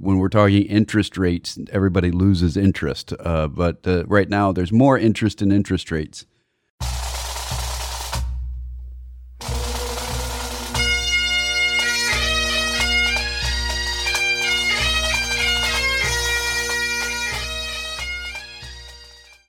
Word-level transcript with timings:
when 0.00 0.18
we're 0.18 0.28
talking 0.28 0.62
interest 0.64 1.16
rates, 1.16 1.58
everybody 1.70 2.10
loses 2.10 2.56
interest. 2.56 3.12
Uh, 3.20 3.48
but 3.48 3.86
uh, 3.86 4.04
right 4.06 4.28
now, 4.28 4.52
there's 4.52 4.72
more 4.72 4.98
interest 4.98 5.42
in 5.42 5.52
interest 5.52 5.90
rates. 5.90 6.26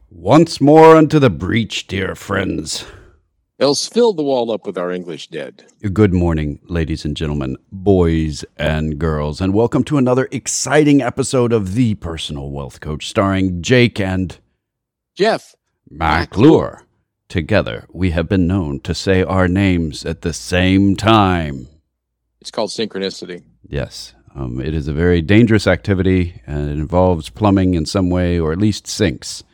Once 0.09 0.59
more 0.59 0.95
unto 0.95 1.19
the 1.19 1.29
breach, 1.29 1.85
dear 1.85 2.15
friends. 2.15 2.85
Else 3.57 3.87
fill 3.87 4.11
the 4.11 4.21
wall 4.21 4.51
up 4.51 4.65
with 4.65 4.77
our 4.77 4.91
English 4.91 5.29
dead. 5.29 5.63
Good 5.93 6.13
morning, 6.13 6.59
ladies 6.65 7.05
and 7.05 7.15
gentlemen, 7.15 7.55
boys 7.71 8.43
and 8.57 8.99
girls, 8.99 9.39
and 9.39 9.53
welcome 9.53 9.85
to 9.85 9.97
another 9.97 10.27
exciting 10.29 11.01
episode 11.01 11.53
of 11.53 11.73
The 11.73 11.95
Personal 11.95 12.49
Wealth 12.49 12.81
Coach, 12.81 13.07
starring 13.07 13.61
Jake 13.61 13.97
and 13.97 14.37
Jeff. 15.15 15.55
McClure. 15.89 16.83
Together, 17.29 17.87
we 17.93 18.11
have 18.11 18.27
been 18.27 18.45
known 18.45 18.81
to 18.81 18.93
say 18.93 19.23
our 19.23 19.47
names 19.47 20.03
at 20.03 20.21
the 20.21 20.33
same 20.33 20.97
time. 20.97 21.69
It's 22.41 22.51
called 22.51 22.71
synchronicity. 22.71 23.45
Yes, 23.65 24.15
um, 24.35 24.59
it 24.59 24.73
is 24.73 24.89
a 24.89 24.93
very 24.93 25.21
dangerous 25.21 25.65
activity, 25.65 26.41
and 26.45 26.69
it 26.69 26.73
involves 26.73 27.29
plumbing 27.29 27.73
in 27.73 27.85
some 27.85 28.09
way, 28.09 28.37
or 28.37 28.51
at 28.51 28.57
least 28.57 28.85
sinks. 28.85 29.45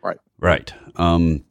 Right. 0.00 0.18
Right. 0.38 0.72
Um, 0.94 1.44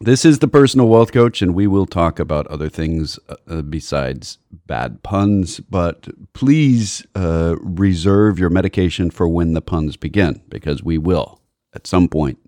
this 0.00 0.24
is 0.24 0.40
the 0.40 0.48
personal 0.48 0.88
wealth 0.88 1.12
coach, 1.12 1.40
and 1.42 1.54
we 1.54 1.66
will 1.66 1.86
talk 1.86 2.18
about 2.18 2.46
other 2.48 2.68
things 2.68 3.18
uh, 3.48 3.62
besides 3.62 4.38
bad 4.66 5.02
puns. 5.02 5.60
But 5.60 6.08
please 6.32 7.06
uh, 7.14 7.56
reserve 7.60 8.38
your 8.38 8.50
medication 8.50 9.10
for 9.10 9.28
when 9.28 9.54
the 9.54 9.62
puns 9.62 9.96
begin, 9.96 10.42
because 10.48 10.82
we 10.82 10.98
will 10.98 11.40
at 11.74 11.86
some 11.86 12.08
point 12.08 12.38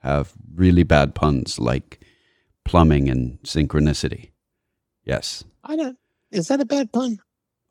have 0.00 0.32
really 0.54 0.82
bad 0.82 1.14
puns 1.14 1.58
like 1.58 2.00
plumbing 2.64 3.08
and 3.08 3.38
synchronicity. 3.42 4.30
Yes, 5.04 5.44
I 5.64 5.76
don't. 5.76 5.98
Is 6.30 6.48
that 6.48 6.60
a 6.60 6.64
bad 6.64 6.92
pun? 6.92 7.18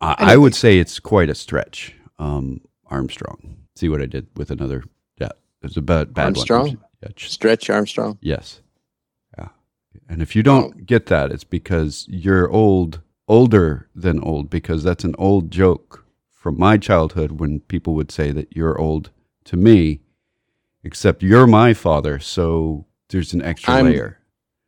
I, 0.01 0.33
I 0.33 0.37
would 0.37 0.55
say 0.55 0.79
it's 0.79 0.99
quite 0.99 1.29
a 1.29 1.35
stretch. 1.35 1.95
Um, 2.19 2.61
Armstrong. 2.87 3.57
See 3.75 3.89
what 3.89 4.01
I 4.01 4.05
did 4.05 4.27
with 4.35 4.51
another? 4.51 4.83
Yeah, 5.19 5.29
it's 5.61 5.77
a 5.77 5.81
bad 5.81 6.13
bad 6.13 6.25
Armstrong? 6.25 6.67
one. 6.67 6.77
Yeah, 7.01 7.09
Stretch 7.17 7.69
Armstrong. 7.69 8.17
Yes. 8.21 8.61
And 10.09 10.21
if 10.21 10.35
you 10.35 10.43
don't 10.43 10.85
get 10.85 11.07
that, 11.07 11.31
it's 11.31 11.43
because 11.43 12.05
you're 12.09 12.49
old, 12.49 13.01
older 13.27 13.87
than 13.95 14.19
old, 14.21 14.49
because 14.49 14.83
that's 14.83 15.03
an 15.03 15.15
old 15.17 15.51
joke 15.51 16.05
from 16.31 16.59
my 16.59 16.77
childhood 16.77 17.39
when 17.39 17.61
people 17.61 17.93
would 17.95 18.11
say 18.11 18.31
that 18.31 18.55
you're 18.55 18.77
old 18.79 19.11
to 19.45 19.57
me, 19.57 20.01
except 20.83 21.23
you're 21.23 21.47
my 21.47 21.73
father. 21.73 22.19
So 22.19 22.85
there's 23.09 23.33
an 23.33 23.41
extra 23.41 23.73
I'm- 23.75 23.85
layer. 23.85 24.19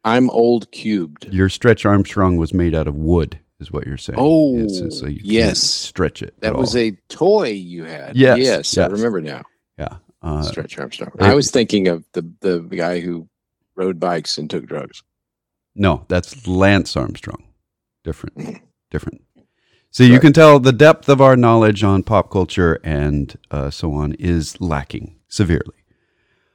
I'm 0.04 0.30
old 0.30 0.70
cubed. 0.72 1.26
Your 1.32 1.50
Stretch 1.50 1.84
Armstrong 1.84 2.38
was 2.38 2.54
made 2.54 2.76
out 2.76 2.88
of 2.88 2.96
wood, 2.96 3.40
is 3.60 3.72
what 3.72 3.88
you're 3.88 3.98
saying. 3.98 4.20
Oh, 4.22 4.56
Yes, 4.56 5.00
so 5.00 5.08
you 5.08 5.20
yes. 5.24 5.60
stretch 5.60 6.22
it. 6.22 6.40
That 6.42 6.56
was 6.56 6.76
all. 6.76 6.82
a 6.84 6.92
toy 7.10 7.50
you 7.50 7.86
had. 7.86 8.16
Yes, 8.16 8.38
Yes. 8.38 8.78
I 8.78 8.86
remember 8.86 9.20
now. 9.20 9.42
yeah. 9.80 9.98
Uh, 10.22 10.44
Stretch 10.44 10.78
Armstrong. 10.78 11.10
it- 11.16 11.24
I 11.24 11.34
was 11.34 11.50
thinking 11.50 11.88
of 11.88 12.04
the, 12.14 12.22
the 12.42 12.60
guy 12.62 13.00
who 13.00 13.28
rode 13.76 14.00
bikes 14.00 14.38
and 14.38 14.48
took 14.48 14.68
drugs. 14.68 15.02
No, 15.76 16.06
that's 16.08 16.48
Lance 16.48 16.96
Armstrong. 16.96 17.44
Different. 18.04 18.62
Different. 18.92 19.22
So 19.92 20.04
you 20.04 20.20
can 20.20 20.34
tell 20.34 20.60
the 20.60 20.74
depth 20.74 21.08
of 21.08 21.22
our 21.22 21.38
knowledge 21.38 21.82
on 21.82 22.04
pop 22.04 22.30
culture 22.30 22.80
and 22.84 23.34
uh, 23.50 23.70
so 23.70 23.94
on 23.94 24.14
is 24.16 24.60
lacking 24.60 25.16
severely. 25.30 25.86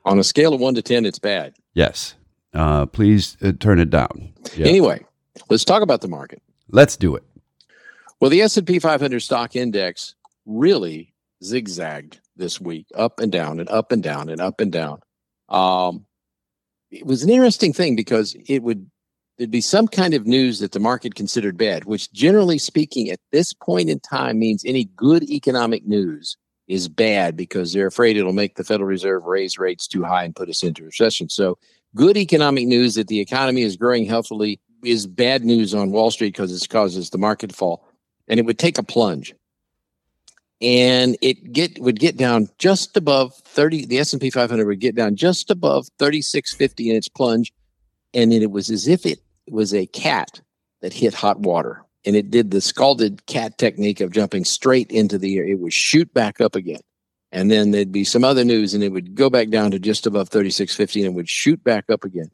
On 0.04 0.18
a 0.18 0.24
scale 0.24 0.52
of 0.52 0.60
one 0.60 0.74
to 0.74 0.82
10, 0.82 1.06
it's 1.06 1.18
bad. 1.18 1.54
Yes. 1.72 2.16
Uh, 2.52 2.84
please 2.84 3.38
uh, 3.42 3.52
turn 3.58 3.78
it 3.78 3.88
down. 3.88 4.34
Yeah. 4.56 4.66
Anyway, 4.66 5.06
let's 5.48 5.64
talk 5.64 5.82
about 5.82 6.02
the 6.02 6.08
market. 6.08 6.42
Let's 6.68 6.96
do 6.96 7.16
it. 7.16 7.22
Well, 8.20 8.30
the 8.30 8.42
S&P 8.42 8.78
500 8.78 9.20
stock 9.20 9.56
index 9.56 10.14
really 10.44 11.14
zigzagged 11.42 12.20
this 12.36 12.60
week, 12.60 12.86
up 12.94 13.20
and 13.20 13.32
down 13.32 13.60
and 13.60 13.68
up 13.70 13.92
and 13.92 14.02
down 14.02 14.28
and 14.28 14.40
up 14.40 14.60
and 14.60 14.70
down. 14.70 15.00
Um, 15.48 16.04
it 16.90 17.06
was 17.06 17.22
an 17.22 17.30
interesting 17.30 17.72
thing 17.72 17.96
because 17.96 18.36
it 18.46 18.62
would 18.62 18.90
there'd 19.40 19.50
be 19.50 19.62
some 19.62 19.88
kind 19.88 20.12
of 20.12 20.26
news 20.26 20.58
that 20.58 20.72
the 20.72 20.78
market 20.78 21.14
considered 21.14 21.56
bad, 21.56 21.86
which 21.86 22.12
generally 22.12 22.58
speaking 22.58 23.08
at 23.08 23.20
this 23.32 23.54
point 23.54 23.88
in 23.88 23.98
time 23.98 24.38
means 24.38 24.62
any 24.66 24.84
good 24.96 25.22
economic 25.22 25.86
news 25.86 26.36
is 26.68 26.88
bad 26.88 27.38
because 27.38 27.72
they're 27.72 27.86
afraid 27.86 28.18
it'll 28.18 28.34
make 28.34 28.56
the 28.56 28.64
Federal 28.64 28.86
Reserve 28.86 29.24
raise 29.24 29.58
rates 29.58 29.88
too 29.88 30.04
high 30.04 30.24
and 30.24 30.36
put 30.36 30.50
us 30.50 30.62
into 30.62 30.84
recession. 30.84 31.30
So 31.30 31.56
good 31.94 32.18
economic 32.18 32.66
news 32.66 32.96
that 32.96 33.08
the 33.08 33.18
economy 33.18 33.62
is 33.62 33.78
growing 33.78 34.04
healthily 34.04 34.60
is 34.84 35.06
bad 35.06 35.42
news 35.42 35.74
on 35.74 35.90
Wall 35.90 36.10
Street 36.10 36.34
because 36.34 36.52
it 36.52 36.68
causes 36.68 37.08
the 37.08 37.16
market 37.16 37.48
to 37.48 37.56
fall 37.56 37.88
and 38.28 38.38
it 38.38 38.44
would 38.44 38.58
take 38.58 38.76
a 38.76 38.82
plunge 38.82 39.34
and 40.60 41.16
it 41.22 41.50
get 41.54 41.78
would 41.80 41.98
get 41.98 42.18
down 42.18 42.46
just 42.58 42.94
above 42.94 43.34
30 43.46 43.86
the 43.86 43.98
S&P 43.98 44.28
500 44.28 44.66
would 44.66 44.80
get 44.80 44.94
down 44.94 45.16
just 45.16 45.50
above 45.50 45.86
3650 45.98 46.90
in 46.90 46.96
its 46.96 47.08
plunge 47.08 47.54
and 48.12 48.32
then 48.32 48.42
it 48.42 48.50
was 48.50 48.70
as 48.70 48.86
if 48.86 49.06
it 49.06 49.18
was 49.48 49.74
a 49.74 49.86
cat 49.86 50.40
that 50.82 50.92
hit 50.92 51.14
hot 51.14 51.40
water 51.40 51.84
and 52.04 52.16
it 52.16 52.30
did 52.30 52.50
the 52.50 52.60
scalded 52.60 53.24
cat 53.26 53.58
technique 53.58 54.00
of 54.00 54.12
jumping 54.12 54.44
straight 54.44 54.90
into 54.90 55.18
the 55.18 55.38
air 55.38 55.46
it 55.46 55.58
would 55.58 55.72
shoot 55.72 56.12
back 56.14 56.40
up 56.40 56.54
again 56.54 56.80
and 57.32 57.50
then 57.50 57.70
there'd 57.70 57.92
be 57.92 58.04
some 58.04 58.24
other 58.24 58.44
news 58.44 58.74
and 58.74 58.82
it 58.82 58.90
would 58.90 59.14
go 59.14 59.30
back 59.30 59.48
down 59.48 59.70
to 59.70 59.78
just 59.78 60.06
above 60.06 60.28
3650 60.28 61.04
and 61.04 61.14
would 61.14 61.28
shoot 61.28 61.62
back 61.62 61.90
up 61.90 62.04
again 62.04 62.30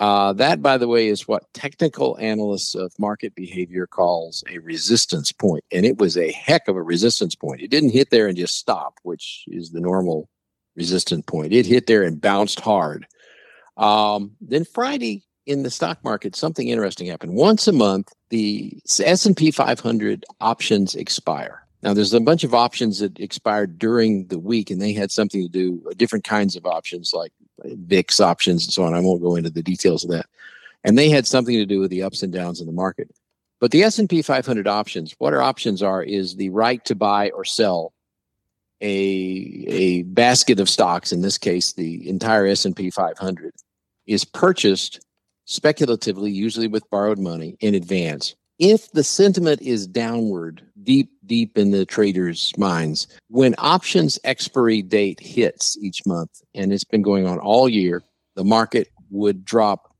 uh, 0.00 0.32
that, 0.32 0.60
by 0.60 0.76
the 0.76 0.88
way, 0.88 1.06
is 1.06 1.28
what 1.28 1.52
technical 1.54 2.18
analysts 2.18 2.74
of 2.74 2.92
market 2.98 3.34
behavior 3.34 3.86
calls 3.86 4.42
a 4.50 4.58
resistance 4.58 5.30
point, 5.30 5.64
and 5.70 5.86
it 5.86 5.98
was 5.98 6.16
a 6.16 6.32
heck 6.32 6.66
of 6.66 6.76
a 6.76 6.82
resistance 6.82 7.34
point. 7.34 7.60
It 7.60 7.70
didn't 7.70 7.90
hit 7.90 8.10
there 8.10 8.26
and 8.26 8.36
just 8.36 8.56
stop, 8.56 8.98
which 9.02 9.44
is 9.46 9.70
the 9.70 9.80
normal 9.80 10.28
resistance 10.76 11.24
point. 11.26 11.52
It 11.52 11.66
hit 11.66 11.86
there 11.86 12.02
and 12.02 12.20
bounced 12.20 12.60
hard. 12.60 13.06
Um, 13.76 14.32
then 14.40 14.64
Friday 14.64 15.23
in 15.46 15.62
the 15.62 15.70
stock 15.70 16.02
market, 16.04 16.34
something 16.36 16.68
interesting 16.68 17.06
happened. 17.06 17.34
Once 17.34 17.68
a 17.68 17.72
month, 17.72 18.12
the 18.30 18.78
S 19.00 19.26
and 19.26 19.36
P 19.36 19.50
500 19.50 20.24
options 20.40 20.94
expire. 20.94 21.66
Now, 21.82 21.92
there's 21.92 22.14
a 22.14 22.20
bunch 22.20 22.44
of 22.44 22.54
options 22.54 23.00
that 23.00 23.20
expired 23.20 23.78
during 23.78 24.26
the 24.28 24.38
week, 24.38 24.70
and 24.70 24.80
they 24.80 24.94
had 24.94 25.10
something 25.10 25.42
to 25.42 25.48
do 25.48 25.82
uh, 25.86 25.92
different 25.96 26.24
kinds 26.24 26.56
of 26.56 26.64
options, 26.64 27.12
like 27.12 27.32
uh, 27.62 27.68
VIX 27.74 28.20
options 28.20 28.64
and 28.64 28.72
so 28.72 28.84
on. 28.84 28.94
I 28.94 29.00
won't 29.00 29.22
go 29.22 29.36
into 29.36 29.50
the 29.50 29.62
details 29.62 30.02
of 30.02 30.10
that. 30.10 30.26
And 30.82 30.96
they 30.96 31.10
had 31.10 31.26
something 31.26 31.54
to 31.54 31.66
do 31.66 31.80
with 31.80 31.90
the 31.90 32.02
ups 32.02 32.22
and 32.22 32.32
downs 32.32 32.60
in 32.60 32.66
the 32.66 32.72
market. 32.72 33.10
But 33.60 33.70
the 33.70 33.82
S&P 33.82 34.22
500 34.22 34.66
options, 34.66 35.14
what 35.18 35.34
our 35.34 35.42
options 35.42 35.82
are 35.82 36.02
is 36.02 36.36
the 36.36 36.50
right 36.50 36.84
to 36.86 36.94
buy 36.94 37.30
or 37.30 37.44
sell 37.44 37.92
a 38.80 39.64
a 39.68 40.02
basket 40.02 40.60
of 40.60 40.68
stocks, 40.68 41.12
in 41.12 41.22
this 41.22 41.38
case 41.38 41.72
the 41.72 42.06
entire 42.08 42.46
S&P 42.46 42.90
500 42.90 43.54
is 44.06 44.24
purchased 44.24 45.03
speculatively, 45.44 46.30
usually 46.30 46.68
with 46.68 46.88
borrowed 46.90 47.18
money 47.18 47.56
in 47.60 47.74
advance. 47.74 48.34
If 48.58 48.92
the 48.92 49.02
sentiment 49.02 49.62
is 49.62 49.86
downward, 49.86 50.62
deep, 50.82 51.10
deep 51.26 51.58
in 51.58 51.72
the 51.72 51.84
traders' 51.84 52.52
minds, 52.56 53.08
when 53.28 53.54
options 53.58 54.18
expiry 54.22 54.80
date 54.80 55.18
hits 55.18 55.76
each 55.78 56.06
month, 56.06 56.40
and 56.54 56.72
it's 56.72 56.84
been 56.84 57.02
going 57.02 57.26
on 57.26 57.38
all 57.40 57.68
year, 57.68 58.02
the 58.36 58.44
market 58.44 58.88
would 59.10 59.44
drop 59.44 59.94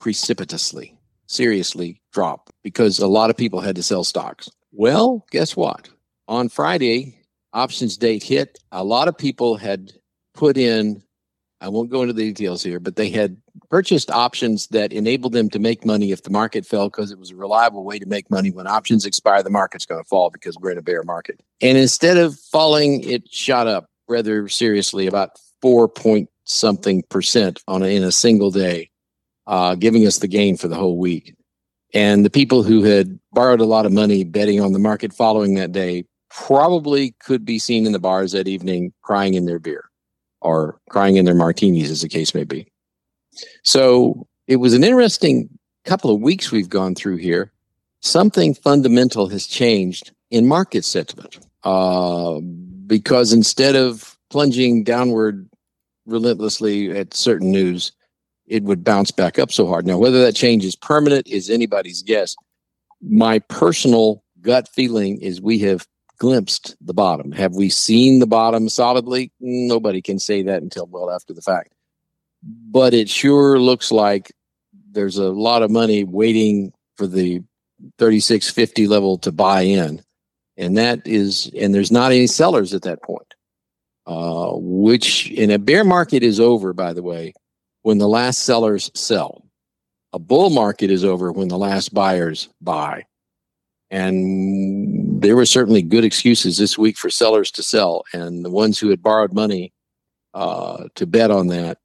precipitously, 0.00 0.96
seriously 1.26 2.00
drop, 2.12 2.50
because 2.64 2.98
a 2.98 3.06
lot 3.06 3.30
of 3.30 3.36
people 3.36 3.60
had 3.60 3.76
to 3.76 3.82
sell 3.82 4.02
stocks. 4.02 4.50
Well, 4.72 5.24
guess 5.30 5.56
what? 5.56 5.88
On 6.26 6.48
Friday, 6.48 7.20
options 7.52 7.96
date 7.96 8.22
hit. 8.22 8.58
A 8.72 8.82
lot 8.82 9.08
of 9.08 9.16
people 9.16 9.56
had 9.56 9.92
put 10.34 10.56
in, 10.56 11.02
I 11.60 11.68
won't 11.68 11.90
go 11.90 12.00
into 12.00 12.14
the 12.14 12.32
details 12.32 12.62
here, 12.62 12.80
but 12.80 12.96
they 12.96 13.10
had 13.10 13.36
purchased 13.68 14.10
options 14.10 14.68
that 14.68 14.92
enabled 14.92 15.34
them 15.34 15.50
to 15.50 15.58
make 15.58 15.84
money 15.84 16.10
if 16.10 16.22
the 16.22 16.30
market 16.30 16.64
fell 16.64 16.88
because 16.88 17.10
it 17.10 17.18
was 17.18 17.30
a 17.30 17.36
reliable 17.36 17.84
way 17.84 17.98
to 17.98 18.06
make 18.06 18.30
money. 18.30 18.50
When 18.50 18.66
options 18.66 19.04
expire, 19.04 19.42
the 19.42 19.50
market's 19.50 19.84
going 19.84 20.02
to 20.02 20.08
fall 20.08 20.30
because 20.30 20.56
we're 20.58 20.70
in 20.70 20.78
a 20.78 20.82
bear 20.82 21.02
market. 21.02 21.40
And 21.60 21.76
instead 21.76 22.16
of 22.16 22.38
falling, 22.38 23.02
it 23.04 23.30
shot 23.30 23.66
up 23.66 23.90
rather 24.08 24.48
seriously, 24.48 25.06
about 25.06 25.38
four 25.60 25.86
point 25.86 26.30
something 26.44 27.02
percent 27.10 27.62
on 27.68 27.82
a, 27.82 27.86
in 27.86 28.02
a 28.02 28.12
single 28.12 28.50
day, 28.50 28.90
uh, 29.46 29.74
giving 29.74 30.06
us 30.06 30.18
the 30.18 30.28
gain 30.28 30.56
for 30.56 30.68
the 30.68 30.76
whole 30.76 30.98
week. 30.98 31.34
And 31.92 32.24
the 32.24 32.30
people 32.30 32.62
who 32.62 32.84
had 32.84 33.18
borrowed 33.32 33.60
a 33.60 33.64
lot 33.64 33.84
of 33.84 33.92
money 33.92 34.24
betting 34.24 34.60
on 34.60 34.72
the 34.72 34.78
market 34.78 35.12
following 35.12 35.54
that 35.54 35.72
day 35.72 36.04
probably 36.30 37.14
could 37.20 37.44
be 37.44 37.58
seen 37.58 37.84
in 37.84 37.92
the 37.92 37.98
bars 37.98 38.32
that 38.32 38.48
evening 38.48 38.92
crying 39.02 39.34
in 39.34 39.44
their 39.44 39.58
beer 39.58 39.89
or 40.40 40.80
crying 40.88 41.16
in 41.16 41.24
their 41.24 41.34
martinis, 41.34 41.90
as 41.90 42.02
the 42.02 42.08
case 42.08 42.34
may 42.34 42.44
be. 42.44 42.66
So 43.62 44.26
it 44.46 44.56
was 44.56 44.74
an 44.74 44.84
interesting 44.84 45.48
couple 45.84 46.12
of 46.12 46.20
weeks 46.20 46.50
we've 46.50 46.68
gone 46.68 46.94
through 46.94 47.16
here. 47.16 47.52
Something 48.00 48.54
fundamental 48.54 49.28
has 49.28 49.46
changed 49.46 50.12
in 50.30 50.46
market 50.48 50.84
sentiment. 50.84 51.38
Uh, 51.62 52.40
because 52.86 53.32
instead 53.32 53.76
of 53.76 54.18
plunging 54.30 54.82
downward 54.82 55.48
relentlessly 56.06 56.90
at 56.90 57.14
certain 57.14 57.52
news, 57.52 57.92
it 58.46 58.64
would 58.64 58.82
bounce 58.82 59.10
back 59.10 59.38
up 59.38 59.52
so 59.52 59.66
hard. 59.66 59.86
Now, 59.86 59.98
whether 59.98 60.20
that 60.22 60.34
change 60.34 60.64
is 60.64 60.74
permanent 60.74 61.26
is 61.28 61.48
anybody's 61.50 62.02
guess. 62.02 62.34
My 63.00 63.38
personal 63.38 64.24
gut 64.40 64.68
feeling 64.68 65.20
is 65.20 65.40
we 65.40 65.58
have 65.60 65.86
glimpsed 66.20 66.76
the 66.80 66.94
bottom. 66.94 67.32
Have 67.32 67.54
we 67.54 67.70
seen 67.70 68.20
the 68.20 68.26
bottom 68.26 68.68
solidly? 68.68 69.32
Nobody 69.40 70.00
can 70.00 70.18
say 70.20 70.42
that 70.42 70.62
until 70.62 70.86
well 70.86 71.10
after 71.10 71.32
the 71.32 71.40
fact. 71.40 71.72
But 72.42 72.94
it 72.94 73.08
sure 73.08 73.58
looks 73.58 73.90
like 73.90 74.30
there's 74.92 75.16
a 75.16 75.30
lot 75.30 75.62
of 75.62 75.70
money 75.70 76.04
waiting 76.04 76.72
for 76.96 77.06
the 77.06 77.42
3650 77.98 78.86
level 78.86 79.18
to 79.18 79.32
buy 79.32 79.62
in. 79.62 80.02
And 80.56 80.76
that 80.76 81.06
is, 81.06 81.50
and 81.58 81.74
there's 81.74 81.90
not 81.90 82.12
any 82.12 82.26
sellers 82.26 82.74
at 82.74 82.82
that 82.82 83.02
point, 83.02 83.34
uh, 84.06 84.52
which 84.54 85.30
in 85.30 85.50
a 85.50 85.58
bear 85.58 85.84
market 85.84 86.22
is 86.22 86.38
over, 86.38 86.74
by 86.74 86.92
the 86.92 87.02
way, 87.02 87.32
when 87.82 87.96
the 87.96 88.08
last 88.08 88.40
sellers 88.40 88.90
sell. 88.94 89.46
A 90.12 90.18
bull 90.18 90.50
market 90.50 90.90
is 90.90 91.04
over 91.04 91.32
when 91.32 91.48
the 91.48 91.56
last 91.56 91.94
buyers 91.94 92.48
buy. 92.60 93.04
And 93.90 95.20
there 95.20 95.36
were 95.36 95.46
certainly 95.46 95.82
good 95.82 96.04
excuses 96.04 96.58
this 96.58 96.78
week 96.78 96.96
for 96.96 97.10
sellers 97.10 97.50
to 97.52 97.62
sell. 97.62 98.04
And 98.12 98.44
the 98.44 98.50
ones 98.50 98.78
who 98.78 98.90
had 98.90 99.02
borrowed 99.02 99.32
money 99.32 99.72
uh, 100.32 100.84
to 100.94 101.06
bet 101.06 101.30
on 101.30 101.48
that 101.48 101.78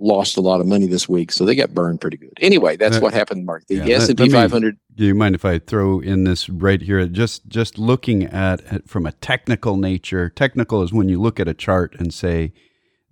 lost 0.00 0.36
a 0.36 0.40
lot 0.40 0.60
of 0.60 0.66
money 0.66 0.86
this 0.86 1.08
week, 1.08 1.30
so 1.30 1.44
they 1.44 1.54
got 1.54 1.74
burned 1.74 2.00
pretty 2.00 2.16
good. 2.16 2.32
Anyway, 2.40 2.76
that's 2.76 2.96
uh, 2.96 3.00
what 3.00 3.12
happened, 3.12 3.44
Mark. 3.44 3.66
The 3.68 3.76
yeah, 3.76 3.96
S 3.96 4.08
and 4.08 4.18
P 4.18 4.28
500. 4.28 4.78
Do 4.94 5.04
you 5.04 5.14
mind 5.14 5.34
if 5.34 5.44
I 5.44 5.58
throw 5.58 6.00
in 6.00 6.24
this 6.24 6.48
right 6.48 6.80
here? 6.80 7.06
Just 7.06 7.46
just 7.48 7.78
looking 7.78 8.24
at 8.24 8.60
it 8.72 8.88
from 8.88 9.06
a 9.06 9.12
technical 9.12 9.76
nature. 9.76 10.28
Technical 10.30 10.82
is 10.82 10.92
when 10.92 11.08
you 11.08 11.20
look 11.20 11.38
at 11.38 11.48
a 11.48 11.54
chart 11.54 11.94
and 11.98 12.12
say, 12.12 12.52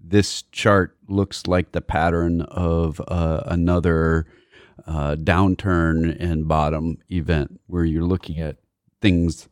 this 0.02 0.42
chart 0.50 0.96
looks 1.08 1.46
like 1.46 1.72
the 1.72 1.80
pattern 1.80 2.42
of 2.42 3.00
uh, 3.08 3.42
another 3.46 4.26
uh, 4.86 5.16
downturn 5.16 6.16
and 6.18 6.48
bottom 6.48 6.98
event, 7.10 7.60
where 7.66 7.84
you're 7.84 8.02
looking 8.02 8.38
at 8.38 8.56
things 9.00 9.48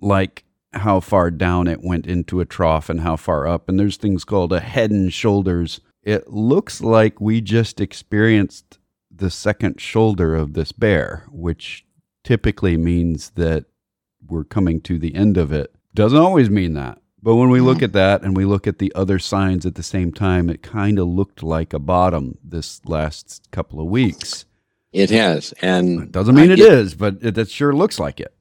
like 0.00 0.44
how 0.72 1.00
far 1.00 1.30
down 1.30 1.66
it 1.66 1.82
went 1.82 2.06
into 2.06 2.40
a 2.40 2.44
trough 2.44 2.88
and 2.88 3.00
how 3.00 3.16
far 3.16 3.46
up. 3.46 3.68
And 3.68 3.78
there's 3.78 3.96
things 3.96 4.24
called 4.24 4.52
a 4.52 4.60
head 4.60 4.90
and 4.90 5.12
shoulders 5.12 5.80
it 6.02 6.28
looks 6.30 6.80
like 6.80 7.20
we 7.20 7.40
just 7.40 7.80
experienced 7.80 8.78
the 9.10 9.30
second 9.30 9.80
shoulder 9.80 10.34
of 10.34 10.54
this 10.54 10.72
bear, 10.72 11.26
which 11.30 11.84
typically 12.24 12.76
means 12.76 13.30
that 13.30 13.66
we're 14.26 14.44
coming 14.44 14.80
to 14.82 14.98
the 14.98 15.14
end 15.14 15.36
of 15.36 15.52
it. 15.52 15.74
Doesn't 15.94 16.18
always 16.18 16.48
mean 16.48 16.74
that. 16.74 16.98
But 17.22 17.34
when 17.34 17.50
we 17.50 17.60
look 17.60 17.78
mm-hmm. 17.78 17.84
at 17.84 17.92
that 17.92 18.22
and 18.22 18.34
we 18.34 18.46
look 18.46 18.66
at 18.66 18.78
the 18.78 18.92
other 18.94 19.18
signs 19.18 19.66
at 19.66 19.74
the 19.74 19.82
same 19.82 20.10
time, 20.10 20.48
it 20.48 20.62
kind 20.62 20.98
of 20.98 21.06
looked 21.06 21.42
like 21.42 21.74
a 21.74 21.78
bottom 21.78 22.38
this 22.42 22.80
last 22.86 23.50
couple 23.50 23.78
of 23.78 23.86
weeks. 23.86 24.46
It 24.92 25.10
has. 25.10 25.54
And 25.62 26.02
it 26.02 26.12
doesn't 26.12 26.34
mean 26.34 26.50
I 26.50 26.54
it 26.54 26.56
get, 26.56 26.72
is, 26.72 26.94
but 26.94 27.18
it, 27.22 27.38
it 27.38 27.50
sure 27.50 27.72
looks 27.72 27.98
like 27.98 28.20
it 28.20 28.34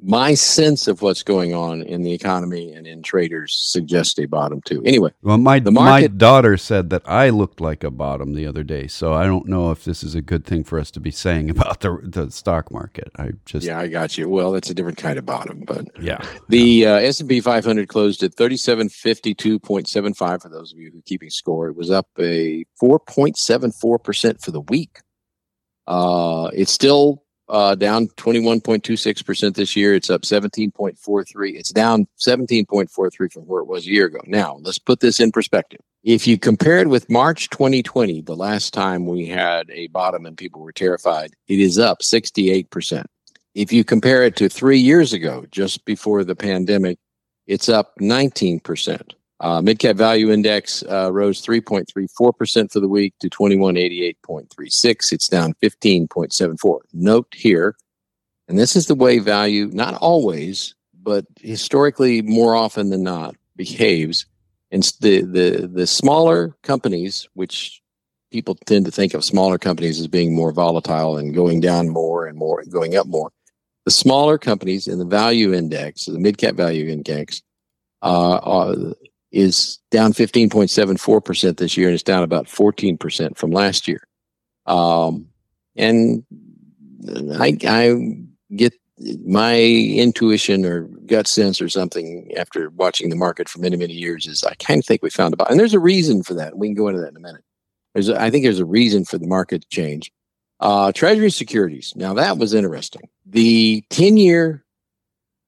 my 0.00 0.34
sense 0.34 0.86
of 0.86 1.02
what's 1.02 1.22
going 1.22 1.54
on 1.54 1.82
in 1.82 2.02
the 2.02 2.12
economy 2.12 2.72
and 2.72 2.86
in 2.86 3.02
traders 3.02 3.54
suggests 3.54 4.18
a 4.18 4.26
bottom 4.26 4.60
too. 4.62 4.82
Anyway, 4.84 5.10
well, 5.22 5.38
my 5.38 5.58
the 5.58 5.72
market, 5.72 6.12
my 6.12 6.16
daughter 6.16 6.56
said 6.56 6.90
that 6.90 7.02
I 7.04 7.30
looked 7.30 7.60
like 7.60 7.82
a 7.82 7.90
bottom 7.90 8.34
the 8.34 8.46
other 8.46 8.62
day, 8.62 8.86
so 8.86 9.14
I 9.14 9.26
don't 9.26 9.48
know 9.48 9.70
if 9.70 9.84
this 9.84 10.04
is 10.04 10.14
a 10.14 10.22
good 10.22 10.44
thing 10.44 10.62
for 10.62 10.78
us 10.78 10.90
to 10.92 11.00
be 11.00 11.10
saying 11.10 11.50
about 11.58 11.80
the 11.80 11.98
the 12.02 12.30
stock 12.30 12.70
market. 12.70 13.10
I 13.18 13.32
just 13.44 13.66
yeah, 13.66 13.78
I 13.78 13.88
got 13.88 14.16
you. 14.16 14.28
Well, 14.28 14.54
it's 14.54 14.70
a 14.70 14.74
different 14.74 14.98
kind 14.98 15.18
of 15.18 15.26
bottom, 15.26 15.64
but 15.66 15.86
yeah, 16.00 16.24
the 16.48 16.86
uh, 16.86 16.94
S 16.94 17.20
and 17.20 17.28
P 17.28 17.40
500 17.40 17.88
closed 17.88 18.22
at 18.22 18.36
3752.75 18.36 20.42
for 20.42 20.48
those 20.48 20.72
of 20.72 20.78
you 20.78 20.90
who 20.92 20.98
are 20.98 21.02
keeping 21.06 21.30
score. 21.30 21.68
It 21.68 21.76
was 21.76 21.90
up 21.90 22.06
a 22.18 22.64
4.74 22.80 24.02
percent 24.02 24.40
for 24.40 24.52
the 24.52 24.60
week. 24.60 25.00
Uh, 25.88 26.50
it's 26.52 26.70
still 26.70 27.24
uh, 27.48 27.74
down 27.74 28.08
21.26% 28.08 29.54
this 29.54 29.74
year. 29.74 29.94
It's 29.94 30.10
up 30.10 30.22
17.43. 30.22 31.54
It's 31.54 31.70
down 31.70 32.06
17.43 32.20 33.32
from 33.32 33.42
where 33.44 33.62
it 33.62 33.66
was 33.66 33.86
a 33.86 33.90
year 33.90 34.06
ago. 34.06 34.20
Now, 34.26 34.58
let's 34.60 34.78
put 34.78 35.00
this 35.00 35.18
in 35.18 35.32
perspective. 35.32 35.80
If 36.04 36.26
you 36.26 36.38
compare 36.38 36.78
it 36.78 36.88
with 36.88 37.08
March 37.08 37.48
2020, 37.48 38.20
the 38.20 38.36
last 38.36 38.74
time 38.74 39.06
we 39.06 39.26
had 39.26 39.70
a 39.70 39.88
bottom 39.88 40.26
and 40.26 40.36
people 40.36 40.60
were 40.60 40.72
terrified, 40.72 41.32
it 41.48 41.58
is 41.58 41.78
up 41.78 42.00
68%. 42.00 43.04
If 43.54 43.72
you 43.72 43.82
compare 43.82 44.22
it 44.24 44.36
to 44.36 44.50
three 44.50 44.78
years 44.78 45.14
ago, 45.14 45.46
just 45.50 45.86
before 45.86 46.22
the 46.22 46.36
pandemic, 46.36 46.98
it's 47.46 47.70
up 47.70 47.96
19%. 47.98 49.12
Uh, 49.40 49.60
Midcap 49.60 49.94
Value 49.94 50.32
Index 50.32 50.82
uh, 50.90 51.12
rose 51.12 51.44
3.34% 51.44 52.72
for 52.72 52.80
the 52.80 52.88
week 52.88 53.14
to 53.20 53.30
2188.36. 53.30 55.12
It's 55.12 55.28
down 55.28 55.54
15.74. 55.62 56.80
Note 56.92 57.28
here, 57.32 57.76
and 58.48 58.58
this 58.58 58.74
is 58.74 58.86
the 58.86 58.96
way 58.96 59.20
value, 59.20 59.70
not 59.72 59.94
always, 59.94 60.74
but 61.02 61.24
historically 61.40 62.20
more 62.22 62.56
often 62.56 62.90
than 62.90 63.04
not, 63.04 63.36
behaves. 63.54 64.26
And 64.70 64.82
the, 65.00 65.22
the, 65.22 65.70
the 65.72 65.86
smaller 65.86 66.56
companies, 66.62 67.28
which 67.34 67.80
people 68.30 68.56
tend 68.66 68.84
to 68.86 68.90
think 68.90 69.14
of 69.14 69.24
smaller 69.24 69.56
companies 69.56 70.00
as 70.00 70.08
being 70.08 70.34
more 70.34 70.52
volatile 70.52 71.16
and 71.16 71.34
going 71.34 71.60
down 71.60 71.88
more 71.88 72.26
and 72.26 72.36
more 72.36 72.62
going 72.64 72.96
up 72.96 73.06
more. 73.06 73.30
The 73.84 73.90
smaller 73.92 74.36
companies 74.36 74.86
in 74.86 74.98
the 74.98 75.04
value 75.04 75.54
index, 75.54 76.04
the 76.04 76.18
mid-cap 76.18 76.54
value 76.54 76.90
index, 76.90 77.40
uh, 78.02 78.92
is 79.30 79.78
down 79.90 80.12
15.74% 80.12 81.56
this 81.56 81.76
year, 81.76 81.88
and 81.88 81.94
it's 81.94 82.02
down 82.02 82.22
about 82.22 82.46
14% 82.46 83.36
from 83.36 83.50
last 83.50 83.86
year. 83.86 84.00
Um, 84.66 85.28
and 85.76 86.24
I, 87.38 87.56
I 87.66 87.94
get 88.54 88.74
my 89.24 89.60
intuition 89.60 90.64
or 90.64 90.82
gut 91.06 91.26
sense 91.26 91.60
or 91.60 91.68
something 91.68 92.30
after 92.36 92.70
watching 92.70 93.10
the 93.10 93.16
market 93.16 93.48
for 93.48 93.60
many, 93.60 93.76
many 93.76 93.92
years 93.92 94.26
is 94.26 94.42
I 94.44 94.54
kind 94.54 94.80
of 94.80 94.86
think 94.86 95.02
we 95.02 95.10
found 95.10 95.34
a 95.34 95.36
bottom. 95.36 95.52
And 95.52 95.60
there's 95.60 95.74
a 95.74 95.78
reason 95.78 96.22
for 96.22 96.34
that. 96.34 96.56
We 96.58 96.68
can 96.68 96.74
go 96.74 96.88
into 96.88 97.00
that 97.00 97.10
in 97.10 97.16
a 97.16 97.20
minute. 97.20 97.44
There's 97.94 98.08
a, 98.08 98.20
I 98.20 98.30
think 98.30 98.44
there's 98.44 98.58
a 98.58 98.64
reason 98.64 99.04
for 99.04 99.18
the 99.18 99.26
market 99.26 99.68
change. 99.70 100.12
Uh, 100.60 100.90
treasury 100.90 101.30
securities. 101.30 101.92
Now 101.94 102.14
that 102.14 102.38
was 102.38 102.52
interesting. 102.52 103.02
The 103.24 103.84
10 103.90 104.16
year 104.16 104.64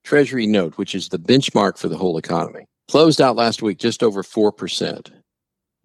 treasury 0.04 0.46
note, 0.46 0.78
which 0.78 0.94
is 0.94 1.08
the 1.08 1.18
benchmark 1.18 1.78
for 1.78 1.88
the 1.88 1.96
whole 1.96 2.16
economy, 2.16 2.66
Closed 2.90 3.20
out 3.20 3.36
last 3.36 3.62
week 3.62 3.78
just 3.78 4.02
over 4.02 4.24
4%. 4.24 5.12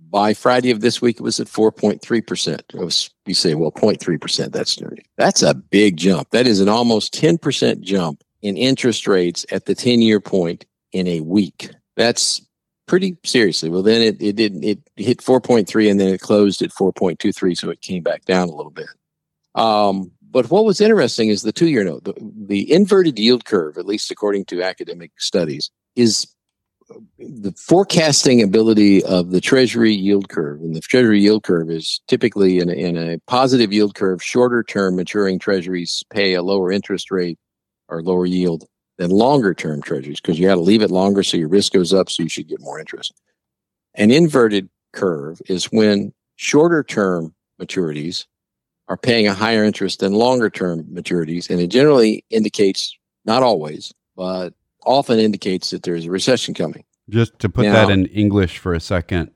By 0.10 0.34
Friday 0.34 0.72
of 0.72 0.82
this 0.82 1.04
week, 1.04 1.18
it 1.18 1.22
was 1.22 1.40
at 1.40 1.46
4.3%. 1.46 2.74
Was, 2.74 3.12
you 3.28 3.36
say, 3.36 3.54
well, 3.54 3.72
0.3%. 3.72 4.52
That's, 4.52 4.80
that's 5.16 5.44
a 5.44 5.54
big 5.54 5.98
jump. 5.98 6.32
That 6.32 6.48
is 6.48 6.62
an 6.62 6.68
almost 6.68 7.14
10% 7.14 7.82
jump 7.82 8.24
in 8.42 8.58
interest 8.58 9.08
rates 9.08 9.46
at 9.52 9.66
the 9.66 9.76
10 9.76 10.02
year 10.02 10.20
point 10.20 10.66
in 10.94 11.06
a 11.06 11.20
week. 11.20 11.70
That's 11.96 12.42
pretty 12.88 13.18
seriously. 13.24 13.70
Well, 13.70 13.84
then 13.84 14.02
it, 14.02 14.20
it 14.20 14.36
didn't, 14.36 14.64
it 14.64 14.80
hit 14.96 15.20
4.3 15.20 15.92
and 15.92 16.00
then 16.00 16.12
it 16.12 16.22
closed 16.22 16.64
at 16.64 16.72
4.23. 16.72 17.56
So 17.56 17.70
it 17.70 17.82
came 17.82 18.02
back 18.02 18.26
down 18.26 18.50
a 18.50 18.56
little 18.56 18.72
bit. 18.72 18.90
Um, 19.54 20.12
but 20.32 20.50
what 20.50 20.66
was 20.66 20.82
interesting 20.82 21.30
is 21.30 21.44
the 21.44 21.52
two 21.52 21.68
year 21.68 21.84
note, 21.84 22.06
the, 22.06 22.16
the 22.48 22.72
inverted 22.74 23.20
yield 23.20 23.46
curve, 23.46 23.78
at 23.78 23.86
least 23.86 24.10
according 24.10 24.46
to 24.46 24.64
academic 24.64 25.12
studies, 25.20 25.70
is 25.96 26.35
the 27.18 27.52
forecasting 27.58 28.44
ability 28.44 29.04
of 29.06 29.32
the 29.32 29.42
treasury 29.42 29.94
yield 29.94 30.30
curve 30.30 30.62
and 30.62 30.76
the 30.76 30.82
treasury 30.82 31.20
yield 31.20 31.44
curve 31.44 31.70
is 31.70 32.00
typically 32.08 32.60
in 32.60 32.70
a, 32.70 32.74
in 32.74 32.98
a 32.98 33.18
positive 33.28 33.74
yield 33.74 33.96
curve 33.96 34.22
shorter 34.22 34.64
term 34.64 34.96
maturing 34.96 35.40
treasuries 35.40 36.04
pay 36.10 36.34
a 36.34 36.44
lower 36.44 36.72
interest 36.72 37.10
rate 37.10 37.40
or 37.88 38.04
lower 38.04 38.26
yield 38.26 38.66
than 38.98 39.10
longer 39.10 39.54
term 39.54 39.82
treasuries 39.82 40.22
because 40.22 40.38
you 40.38 40.48
got 40.48 40.56
to 40.56 40.62
leave 40.62 40.82
it 40.82 40.92
longer 40.92 41.24
so 41.24 41.38
your 41.38 41.50
risk 41.50 41.74
goes 41.74 41.94
up 41.94 42.10
so 42.10 42.24
you 42.24 42.30
should 42.30 42.48
get 42.48 42.62
more 42.62 42.80
interest. 42.80 43.14
An 43.96 44.12
inverted 44.12 44.70
curve 44.94 45.42
is 45.48 45.66
when 45.66 46.14
shorter 46.36 46.84
term 46.84 47.34
maturities 47.60 48.26
are 48.88 48.98
paying 48.98 49.28
a 49.28 49.34
higher 49.34 49.64
interest 49.64 50.02
than 50.02 50.14
longer 50.14 50.50
term 50.50 50.84
maturities 50.84 51.50
and 51.50 51.60
it 51.60 51.68
generally 51.68 52.24
indicates 52.30 52.96
not 53.26 53.42
always 53.42 53.92
but 54.16 54.54
often 54.86 55.20
indicates 55.20 55.72
that 55.72 55.84
there's 55.84 56.06
a 56.06 56.12
recession 56.12 56.54
coming. 56.54 56.84
Just 57.10 57.40
to 57.40 57.50
put 57.50 57.66
now, 57.66 57.74
that 57.74 57.90
in 57.92 58.06
English 58.08 58.58
for 58.58 58.74
a 58.74 58.80
second, 58.80 59.32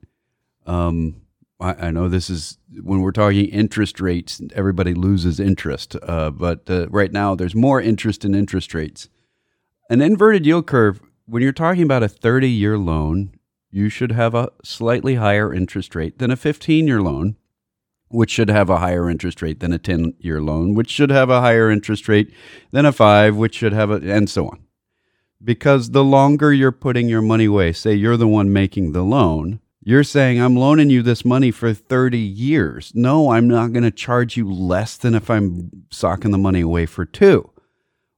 um, 0.66 1.22
I, 1.60 1.88
I, 1.88 1.92
know 1.92 2.10
this 2.10 2.30
is 2.30 2.58
when 2.82 3.02
we're 3.02 3.12
talking 3.12 3.46
interest 3.46 4.00
rates, 4.00 4.42
everybody 4.56 4.94
loses 4.94 5.40
interest. 5.40 5.96
Uh, 6.02 6.32
but 6.32 6.70
uh, 6.70 6.88
right 6.90 7.12
now, 7.12 7.36
there's 7.36 7.56
more 7.56 7.82
interest 7.82 8.26
in 8.26 8.34
interest 8.34 8.74
rates. 8.74 9.10
An 9.90 10.02
inverted 10.02 10.46
yield 10.46 10.68
curve, 10.68 11.02
when 11.26 11.44
you're 11.44 11.52
talking 11.52 11.84
about 11.84 12.04
a 12.04 12.08
30 12.08 12.50
year 12.50 12.78
loan, 12.78 13.32
you 13.72 13.90
should 13.90 14.12
have 14.12 14.34
a 14.34 14.50
slightly 14.64 15.16
higher 15.16 15.54
interest 15.54 15.96
rate 15.96 16.20
than 16.20 16.32
a 16.32 16.36
15 16.36 16.88
year 16.88 17.02
loan, 17.02 17.36
which 18.10 18.32
should 18.32 18.50
have 18.50 18.70
a 18.70 18.78
higher 18.78 19.10
interest 19.10 19.42
rate 19.42 19.60
than 19.60 19.74
a 19.74 19.78
10 19.78 20.14
year 20.20 20.42
loan, 20.42 20.74
which 20.74 20.90
should 20.90 21.12
have 21.12 21.30
a 21.30 21.42
higher 21.42 21.70
interest 21.70 22.08
rate 22.08 22.34
than 22.72 22.86
a 22.86 22.92
five, 22.92 23.36
which 23.36 23.56
should 23.56 23.74
have 23.74 23.92
a, 23.92 23.96
and 23.96 24.30
so 24.30 24.48
on. 24.48 24.64
Because 25.44 25.92
the 25.92 26.04
longer 26.04 26.54
you're 26.54 26.72
putting 26.72 27.08
your 27.08 27.22
money 27.22 27.46
away, 27.46 27.74
say 27.74 27.94
you're 27.94 28.18
the 28.18 28.28
one 28.28 28.52
making 28.52 28.92
the 28.92 29.04
loan, 29.04 29.60
you're 29.82 30.04
saying, 30.04 30.40
I'm 30.40 30.56
loaning 30.56 30.90
you 30.90 31.02
this 31.02 31.24
money 31.24 31.52
for 31.52 31.74
30 31.74 32.18
years. 32.18 32.92
No, 32.94 33.32
I'm 33.32 33.48
not 33.48 33.72
going 33.72 33.84
to 33.84 33.92
charge 33.92 34.36
you 34.36 34.52
less 34.52 34.98
than 34.98 35.16
if 35.16 35.30
I'm 35.30 35.72
socking 35.90 36.32
the 36.32 36.38
money 36.38 36.62
away 36.62 36.86
for 36.86 37.06
two. 37.06 37.50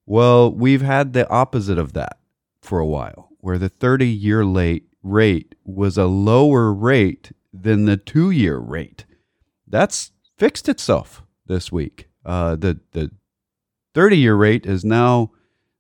Well, 0.06 0.52
we've 0.52 0.82
had 0.82 1.14
the 1.14 1.30
opposite 1.30 1.78
of 1.78 1.94
that 1.94 2.18
for 2.62 2.80
a 2.80 2.86
while, 2.86 3.30
where 3.40 3.58
the 3.58 3.70
30 3.70 4.08
year 4.08 4.44
late 4.44 4.88
rate 5.04 5.56
was 5.64 5.98
a 5.98 6.06
lower 6.06 6.74
rate 6.74 7.32
than 7.54 7.86
the 7.86 7.98
two 7.98 8.32
year 8.32 8.58
rate. 8.58 9.06
That's 9.68 10.12
fixed 10.38 10.68
itself 10.68 11.24
this 11.46 11.72
week. 11.72 12.10
Uh, 12.26 12.56
the 12.56 12.80
the 12.92 13.12
30 13.94 14.18
year 14.18 14.36
rate 14.36 14.66
is 14.66 14.84
now 14.84 15.32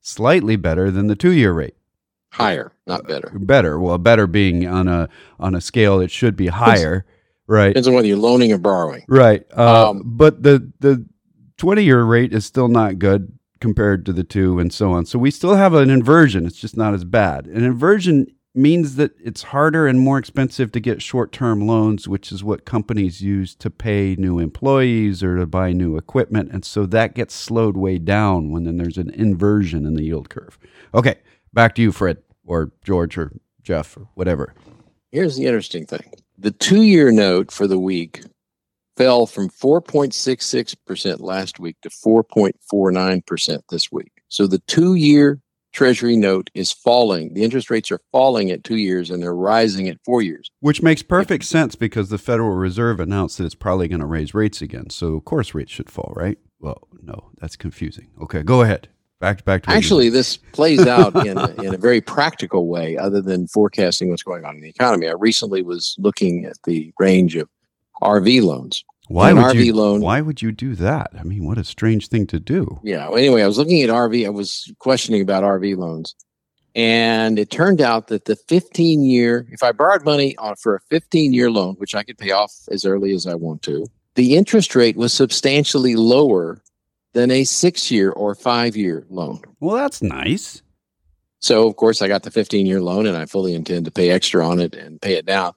slightly 0.01 0.55
better 0.55 0.91
than 0.91 1.07
the 1.07 1.15
two 1.15 1.31
year 1.31 1.53
rate. 1.53 1.75
Higher, 2.33 2.71
not 2.87 3.07
better. 3.07 3.31
Better. 3.35 3.79
Well, 3.79 3.97
better 3.97 4.25
being 4.25 4.67
on 4.67 4.87
a 4.87 5.09
on 5.39 5.53
a 5.53 5.61
scale 5.61 5.99
it 5.99 6.11
should 6.11 6.35
be 6.35 6.47
higher, 6.47 7.05
right? 7.45 7.69
Depends 7.69 7.87
on 7.87 7.93
whether 7.93 8.07
you're 8.07 8.17
loaning 8.17 8.51
or 8.53 8.57
borrowing. 8.57 9.03
Right. 9.07 9.45
Uh, 9.55 9.89
um, 9.89 10.03
but 10.05 10.43
the 10.43 10.71
the 10.79 11.05
20 11.57 11.83
year 11.83 12.03
rate 12.03 12.33
is 12.33 12.45
still 12.45 12.69
not 12.69 12.99
good 12.99 13.37
compared 13.59 14.05
to 14.05 14.13
the 14.13 14.23
two 14.23 14.59
and 14.59 14.73
so 14.73 14.91
on. 14.91 15.05
So 15.05 15.19
we 15.19 15.29
still 15.29 15.55
have 15.55 15.73
an 15.73 15.89
inversion. 15.89 16.45
It's 16.45 16.59
just 16.59 16.75
not 16.75 16.93
as 16.93 17.03
bad. 17.03 17.45
An 17.45 17.63
inversion 17.63 18.27
means 18.53 18.95
that 18.95 19.13
it's 19.23 19.43
harder 19.43 19.87
and 19.87 19.99
more 19.99 20.17
expensive 20.17 20.71
to 20.73 20.79
get 20.79 21.01
short 21.01 21.31
term 21.31 21.65
loans, 21.65 22.07
which 22.07 22.31
is 22.31 22.43
what 22.43 22.65
companies 22.65 23.21
use 23.21 23.55
to 23.55 23.69
pay 23.69 24.15
new 24.17 24.39
employees 24.39 25.23
or 25.23 25.37
to 25.37 25.45
buy 25.45 25.71
new 25.71 25.97
equipment. 25.97 26.51
And 26.51 26.65
so 26.65 26.85
that 26.87 27.15
gets 27.15 27.33
slowed 27.33 27.77
way 27.77 27.97
down 27.97 28.51
when 28.51 28.63
then 28.63 28.77
there's 28.77 28.97
an 28.97 29.09
inversion 29.11 29.85
in 29.85 29.95
the 29.95 30.03
yield 30.03 30.29
curve. 30.29 30.59
Okay, 30.93 31.15
back 31.53 31.75
to 31.75 31.81
you, 31.81 31.91
Fred, 31.91 32.17
or 32.45 32.71
George, 32.83 33.17
or 33.17 33.31
Jeff, 33.63 33.95
or 33.95 34.07
whatever. 34.15 34.53
Here's 35.11 35.35
the 35.35 35.45
interesting 35.45 35.85
thing 35.85 36.11
the 36.37 36.51
two 36.51 36.81
year 36.81 37.11
note 37.11 37.51
for 37.51 37.67
the 37.67 37.79
week 37.79 38.23
fell 38.97 39.25
from 39.25 39.49
4.66% 39.49 41.19
last 41.21 41.59
week 41.59 41.77
to 41.81 41.89
4.49% 41.89 43.61
this 43.69 43.91
week. 43.91 44.11
So 44.27 44.47
the 44.47 44.59
two 44.59 44.95
year 44.95 45.39
Treasury 45.71 46.17
note 46.17 46.49
is 46.53 46.71
falling. 46.71 47.33
The 47.33 47.43
interest 47.43 47.69
rates 47.69 47.91
are 47.91 48.01
falling 48.11 48.51
at 48.51 48.63
two 48.63 48.77
years 48.77 49.09
and 49.09 49.23
they're 49.23 49.35
rising 49.35 49.87
at 49.87 50.03
four 50.03 50.21
years. 50.21 50.49
Which 50.59 50.81
makes 50.81 51.01
perfect 51.01 51.45
sense 51.45 51.75
because 51.75 52.09
the 52.09 52.17
Federal 52.17 52.51
Reserve 52.51 52.99
announced 52.99 53.37
that 53.37 53.45
it's 53.45 53.55
probably 53.55 53.87
going 53.87 54.01
to 54.01 54.05
raise 54.05 54.33
rates 54.33 54.61
again. 54.61 54.89
So, 54.89 55.13
of 55.15 55.25
course, 55.25 55.53
rates 55.53 55.71
should 55.71 55.89
fall, 55.89 56.11
right? 56.15 56.37
Well, 56.59 56.87
no, 57.01 57.31
that's 57.39 57.55
confusing. 57.55 58.09
Okay, 58.21 58.43
go 58.43 58.61
ahead. 58.61 58.89
Back 59.19 59.37
to 59.37 59.43
back 59.43 59.63
to 59.63 59.69
actually, 59.69 60.09
this 60.09 60.37
plays 60.37 60.87
out 60.87 61.27
in 61.27 61.37
a, 61.37 61.51
in 61.61 61.75
a 61.75 61.77
very 61.77 62.01
practical 62.01 62.67
way, 62.67 62.97
other 62.97 63.21
than 63.21 63.47
forecasting 63.47 64.09
what's 64.09 64.23
going 64.23 64.45
on 64.45 64.55
in 64.55 64.61
the 64.61 64.69
economy. 64.69 65.07
I 65.07 65.13
recently 65.13 65.61
was 65.61 65.95
looking 65.99 66.45
at 66.45 66.57
the 66.65 66.91
range 66.99 67.35
of 67.35 67.47
RV 68.01 68.41
loans, 68.41 68.83
why 69.11 69.33
would 69.33 69.43
RV 69.43 69.65
you, 69.65 69.73
loan. 69.73 70.01
Why 70.01 70.21
would 70.21 70.41
you 70.41 70.51
do 70.51 70.75
that? 70.75 71.11
I 71.17 71.23
mean, 71.23 71.45
what 71.45 71.57
a 71.57 71.63
strange 71.63 72.07
thing 72.07 72.27
to 72.27 72.39
do. 72.39 72.79
Yeah. 72.83 73.09
Well, 73.09 73.17
anyway, 73.17 73.43
I 73.43 73.47
was 73.47 73.57
looking 73.57 73.81
at 73.83 73.89
RV. 73.89 74.25
I 74.25 74.29
was 74.29 74.71
questioning 74.79 75.21
about 75.21 75.43
RV 75.43 75.77
loans, 75.77 76.15
and 76.75 77.37
it 77.37 77.51
turned 77.51 77.81
out 77.81 78.07
that 78.07 78.25
the 78.25 78.35
15 78.35 79.03
year, 79.03 79.47
if 79.51 79.63
I 79.63 79.71
borrowed 79.71 80.05
money 80.05 80.35
on 80.37 80.55
for 80.55 80.75
a 80.75 80.79
15 80.89 81.33
year 81.33 81.51
loan, 81.51 81.75
which 81.75 81.95
I 81.95 82.03
could 82.03 82.17
pay 82.17 82.31
off 82.31 82.53
as 82.71 82.85
early 82.85 83.13
as 83.13 83.27
I 83.27 83.35
want 83.35 83.61
to, 83.63 83.85
the 84.15 84.35
interest 84.35 84.75
rate 84.75 84.97
was 84.97 85.13
substantially 85.13 85.95
lower 85.95 86.61
than 87.13 87.31
a 87.31 87.43
six 87.43 87.91
year 87.91 88.11
or 88.11 88.35
five 88.35 88.75
year 88.75 89.05
loan. 89.09 89.41
Well, 89.59 89.75
that's 89.75 90.01
nice. 90.01 90.61
So, 91.39 91.67
of 91.67 91.75
course, 91.75 92.01
I 92.01 92.07
got 92.07 92.23
the 92.23 92.31
15 92.31 92.65
year 92.65 92.81
loan, 92.81 93.07
and 93.07 93.17
I 93.17 93.25
fully 93.25 93.53
intend 93.53 93.85
to 93.85 93.91
pay 93.91 94.09
extra 94.09 94.47
on 94.47 94.59
it 94.59 94.75
and 94.75 95.01
pay 95.01 95.15
it 95.15 95.25
down 95.25 95.53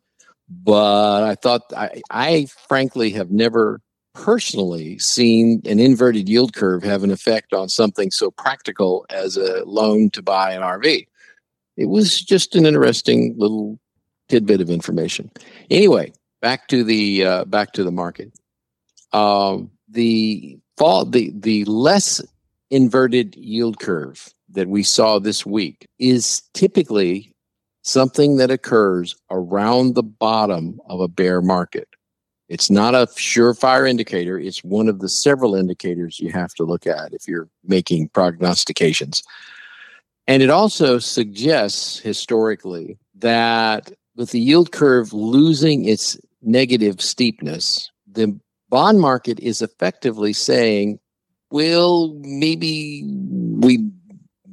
but 0.62 1.22
I 1.22 1.34
thought 1.34 1.62
I, 1.76 2.02
I 2.10 2.46
frankly 2.68 3.10
have 3.10 3.30
never 3.30 3.80
personally 4.14 4.98
seen 4.98 5.60
an 5.64 5.80
inverted 5.80 6.28
yield 6.28 6.54
curve 6.54 6.82
have 6.82 7.02
an 7.02 7.10
effect 7.10 7.52
on 7.52 7.68
something 7.68 8.10
so 8.10 8.30
practical 8.30 9.04
as 9.10 9.36
a 9.36 9.64
loan 9.64 10.10
to 10.10 10.22
buy 10.22 10.52
an 10.52 10.62
RV. 10.62 11.06
It 11.76 11.86
was 11.86 12.20
just 12.20 12.54
an 12.54 12.66
interesting 12.66 13.34
little 13.36 13.78
tidbit 14.28 14.60
of 14.60 14.70
information. 14.70 15.30
Anyway, 15.70 16.12
back 16.40 16.68
to 16.68 16.84
the 16.84 17.24
uh, 17.24 17.44
back 17.46 17.72
to 17.72 17.84
the 17.84 17.90
market. 17.90 18.32
Um, 19.12 19.70
the 19.88 20.58
fall 20.76 21.04
the 21.04 21.32
the 21.34 21.64
less 21.64 22.22
inverted 22.70 23.34
yield 23.36 23.80
curve 23.80 24.32
that 24.50 24.68
we 24.68 24.82
saw 24.82 25.18
this 25.18 25.44
week 25.44 25.86
is 25.98 26.42
typically 26.54 27.33
something 27.84 28.38
that 28.38 28.50
occurs 28.50 29.14
around 29.30 29.94
the 29.94 30.02
bottom 30.02 30.80
of 30.88 31.00
a 31.00 31.08
bear 31.08 31.40
market. 31.40 31.88
It's 32.48 32.70
not 32.70 32.94
a 32.94 33.06
surefire 33.06 33.88
indicator. 33.88 34.38
It's 34.38 34.64
one 34.64 34.88
of 34.88 35.00
the 35.00 35.08
several 35.08 35.54
indicators 35.54 36.18
you 36.18 36.30
have 36.30 36.52
to 36.54 36.64
look 36.64 36.86
at 36.86 37.12
if 37.12 37.28
you're 37.28 37.48
making 37.62 38.08
prognostications. 38.08 39.22
And 40.26 40.42
it 40.42 40.50
also 40.50 40.98
suggests 40.98 41.98
historically 41.98 42.98
that 43.16 43.92
with 44.16 44.30
the 44.30 44.40
yield 44.40 44.72
curve 44.72 45.12
losing 45.12 45.86
its 45.86 46.18
negative 46.42 47.00
steepness, 47.00 47.90
the 48.10 48.38
bond 48.70 49.00
market 49.00 49.38
is 49.40 49.60
effectively 49.60 50.32
saying, 50.32 50.98
well, 51.50 52.14
maybe 52.20 53.04
we 53.04 53.90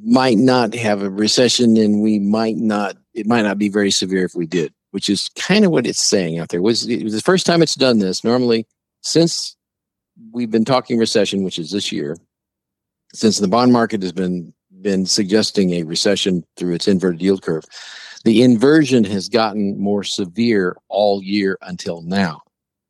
might 0.04 0.38
not 0.38 0.74
have 0.74 1.02
a 1.02 1.10
recession 1.10 1.78
and 1.78 2.02
we 2.02 2.20
might 2.20 2.58
not 2.58 2.98
it 3.14 3.28
might 3.28 3.44
not 3.44 3.58
be 3.58 3.70
very 3.70 3.92
severe 3.92 4.26
if 4.26 4.36
we 4.36 4.46
did, 4.46 4.74
which 4.92 5.10
is 5.10 5.30
kind 5.36 5.66
of 5.66 5.72
what 5.72 5.88
it's 5.88 6.02
saying 6.02 6.40
out 6.40 6.50
there. 6.50 6.62
Was, 6.62 6.88
it 6.88 7.04
was 7.04 7.14
the 7.14 7.22
first 7.22 7.46
time 7.46 7.62
it's 7.62 7.76
done 7.76 8.00
this. 8.00 8.24
Normally, 8.24 8.66
since 9.02 9.56
we've 10.32 10.52
been 10.52 10.66
talking 10.66 10.98
recession, 10.98 11.44
which 11.44 11.60
is 11.60 11.72
this 11.72 11.92
year, 11.92 12.18
since 13.14 13.40
the 13.40 13.48
bond 13.48 13.74
market 13.74 14.02
has 14.02 14.12
been 14.12 14.54
been 14.82 15.06
suggesting 15.06 15.72
a 15.72 15.84
recession 15.84 16.44
through 16.58 16.74
its 16.74 16.88
inverted 16.88 17.22
yield 17.22 17.44
curve, 17.44 17.66
the 18.24 18.42
inversion 18.42 19.04
has 19.04 19.30
gotten 19.30 19.80
more 19.80 20.04
severe 20.04 20.76
all 20.88 21.22
year 21.22 21.58
until 21.62 22.02
now, 22.02 22.42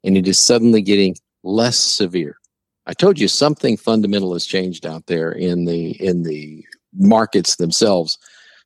and 0.04 0.18
it 0.18 0.28
is 0.28 0.40
suddenly 0.40 0.82
getting 0.82 1.16
less 1.44 1.78
severe. 1.78 2.38
I 2.86 2.94
told 2.94 3.20
you 3.20 3.28
something 3.28 3.78
fundamental 3.78 4.34
has 4.34 4.46
changed 4.46 4.86
out 4.86 5.08
there 5.08 5.32
in 5.32 5.66
the 5.66 5.92
in 6.02 6.24
the 6.24 6.64
markets 6.94 7.56
themselves 7.56 8.18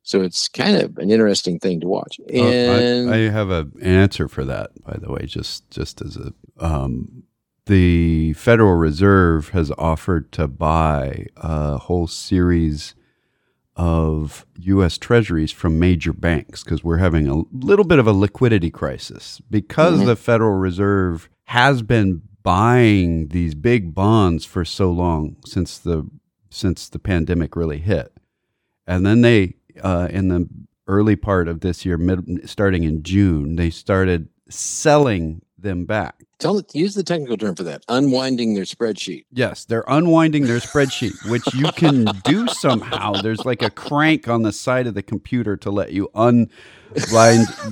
so 0.06 0.22
it's 0.22 0.48
kind 0.48 0.78
of 0.78 1.00
an 1.00 1.10
interesting 1.10 1.58
thing 1.58 1.82
to 1.82 1.88
watch. 1.88 2.20
And 2.32 3.10
uh, 3.10 3.12
I, 3.12 3.16
I, 3.16 3.20
have 3.32 3.50
a, 3.50 3.68
an 3.82 3.88
answer 3.88 4.28
for 4.28 4.46
that, 4.46 4.70
by 4.84 4.98
the 4.98 5.12
way, 5.12 5.26
just 5.26 5.70
just 5.72 6.00
as 6.00 6.16
a 6.16 6.32
um, 6.60 7.24
the 7.66 8.34
Federal 8.34 8.76
Reserve 8.76 9.50
has 9.50 9.72
offered 9.80 10.32
to 10.34 10.48
buy 10.48 11.26
a 11.38 11.80
whole 11.80 12.06
series 12.06 12.94
of 13.76 14.46
U.S. 14.60 15.00
Treasuries 15.00 15.52
from 15.52 15.80
major 15.80 16.14
banks 16.14 16.64
because 16.64 16.84
we're 16.84 16.98
having 16.98 17.28
a 17.28 17.42
little 17.52 17.84
bit 17.84 17.98
of 17.98 18.06
a 18.06 18.14
liquidity 18.14 18.70
crisis 18.70 19.42
because 19.50 19.98
mm-hmm. 19.98 20.08
the 20.08 20.16
Federal 20.16 20.54
Reserve 20.54 21.30
has 21.46 21.82
been 21.82 22.22
buying 22.44 23.30
these 23.30 23.56
big 23.56 23.96
bonds 23.96 24.46
for 24.46 24.64
so 24.64 24.92
long 24.92 25.38
since 25.48 25.80
the 25.80 26.08
since 26.52 26.88
the 26.88 27.00
pandemic 27.00 27.56
really 27.56 27.80
hit, 27.80 28.14
and 28.86 29.04
then 29.04 29.22
they 29.22 29.56
uh, 29.82 30.08
in 30.10 30.28
the 30.30 30.50
early 30.88 31.16
part 31.16 31.48
of 31.48 31.62
this 31.62 31.86
year, 31.86 31.98
mid, 31.98 32.50
starting 32.50 32.84
in 32.84 33.04
June, 33.04 33.56
they 33.56 33.70
started 33.70 34.30
selling 34.50 35.42
them 35.58 35.86
back. 35.86 36.24
Tell 36.38 36.62
use 36.74 36.96
the 36.96 37.04
technical 37.04 37.38
term 37.38 37.56
for 37.56 37.64
that. 37.64 37.84
Unwinding 37.88 38.56
their 38.56 38.66
spreadsheet. 38.66 39.26
Yes, 39.32 39.66
they're 39.66 39.86
unwinding 39.88 40.46
their 40.46 40.60
spreadsheet, 40.60 41.30
which 41.30 41.54
you 41.54 41.72
can 41.72 42.06
do 42.24 42.48
somehow. 42.48 43.14
There's 43.14 43.46
like 43.46 43.62
a 43.62 43.70
crank 43.70 44.28
on 44.28 44.44
the 44.44 44.52
side 44.52 44.86
of 44.86 44.94
the 44.94 45.04
computer 45.04 45.56
to 45.58 45.72
let 45.72 45.94
you 45.94 46.10
unwind 46.14 46.50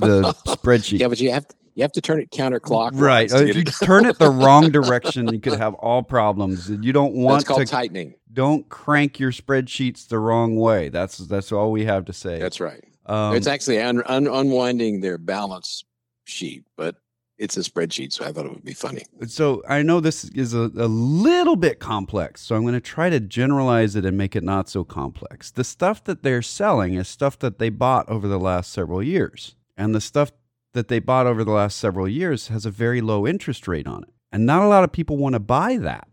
the 0.00 0.34
spreadsheet. 0.46 1.00
Yeah, 1.00 1.08
but 1.08 1.20
you 1.20 1.30
have 1.30 1.46
to, 1.46 1.54
you 1.74 1.82
have 1.82 1.92
to 1.92 2.00
turn 2.00 2.20
it 2.20 2.30
counterclockwise. 2.30 3.00
Right. 3.00 3.32
If 3.32 3.56
you 3.56 3.64
turn 3.84 4.06
it 4.06 4.18
the 4.18 4.30
wrong 4.30 4.70
direction, 4.70 5.32
you 5.32 5.40
could 5.40 5.58
have 5.58 5.74
all 5.74 6.02
problems. 6.02 6.70
You 6.70 6.92
don't 6.92 7.14
want 7.14 7.46
to 7.46 7.64
tightening. 7.64 8.14
Don't 8.32 8.68
crank 8.68 9.20
your 9.20 9.32
spreadsheets 9.32 10.08
the 10.08 10.18
wrong 10.18 10.56
way. 10.56 10.88
That's 10.88 11.18
that's 11.18 11.52
all 11.52 11.70
we 11.70 11.84
have 11.84 12.04
to 12.06 12.12
say. 12.12 12.38
That's 12.38 12.60
right. 12.60 12.82
Um, 13.06 13.36
it's 13.36 13.46
actually 13.46 13.80
un, 13.80 14.02
un, 14.06 14.26
unwinding 14.26 15.00
their 15.00 15.18
balance 15.18 15.84
sheet, 16.24 16.64
but 16.76 16.96
it's 17.36 17.56
a 17.56 17.60
spreadsheet, 17.60 18.12
so 18.12 18.24
I 18.24 18.32
thought 18.32 18.46
it 18.46 18.52
would 18.52 18.64
be 18.64 18.72
funny. 18.72 19.02
So 19.26 19.62
I 19.68 19.82
know 19.82 20.00
this 20.00 20.24
is 20.24 20.54
a, 20.54 20.70
a 20.76 20.88
little 20.88 21.56
bit 21.56 21.80
complex, 21.80 22.40
so 22.42 22.54
I'm 22.54 22.62
going 22.62 22.74
to 22.74 22.80
try 22.80 23.10
to 23.10 23.20
generalize 23.20 23.96
it 23.96 24.04
and 24.04 24.16
make 24.16 24.36
it 24.36 24.44
not 24.44 24.68
so 24.68 24.84
complex. 24.84 25.50
The 25.50 25.64
stuff 25.64 26.02
that 26.04 26.22
they're 26.22 26.42
selling 26.42 26.94
is 26.94 27.08
stuff 27.08 27.38
that 27.40 27.58
they 27.58 27.70
bought 27.70 28.08
over 28.08 28.28
the 28.28 28.38
last 28.38 28.72
several 28.72 29.02
years. 29.02 29.56
And 29.76 29.94
the 29.94 30.00
stuff 30.00 30.30
that 30.74 30.88
they 30.88 30.98
bought 30.98 31.26
over 31.26 31.42
the 31.42 31.52
last 31.52 31.78
several 31.78 32.06
years 32.06 32.48
has 32.48 32.66
a 32.66 32.70
very 32.70 33.00
low 33.00 33.26
interest 33.26 33.66
rate 33.66 33.86
on 33.86 34.02
it. 34.02 34.10
And 34.30 34.44
not 34.44 34.62
a 34.62 34.68
lot 34.68 34.84
of 34.84 34.92
people 34.92 35.16
want 35.16 35.34
to 35.34 35.40
buy 35.40 35.78
that 35.78 36.08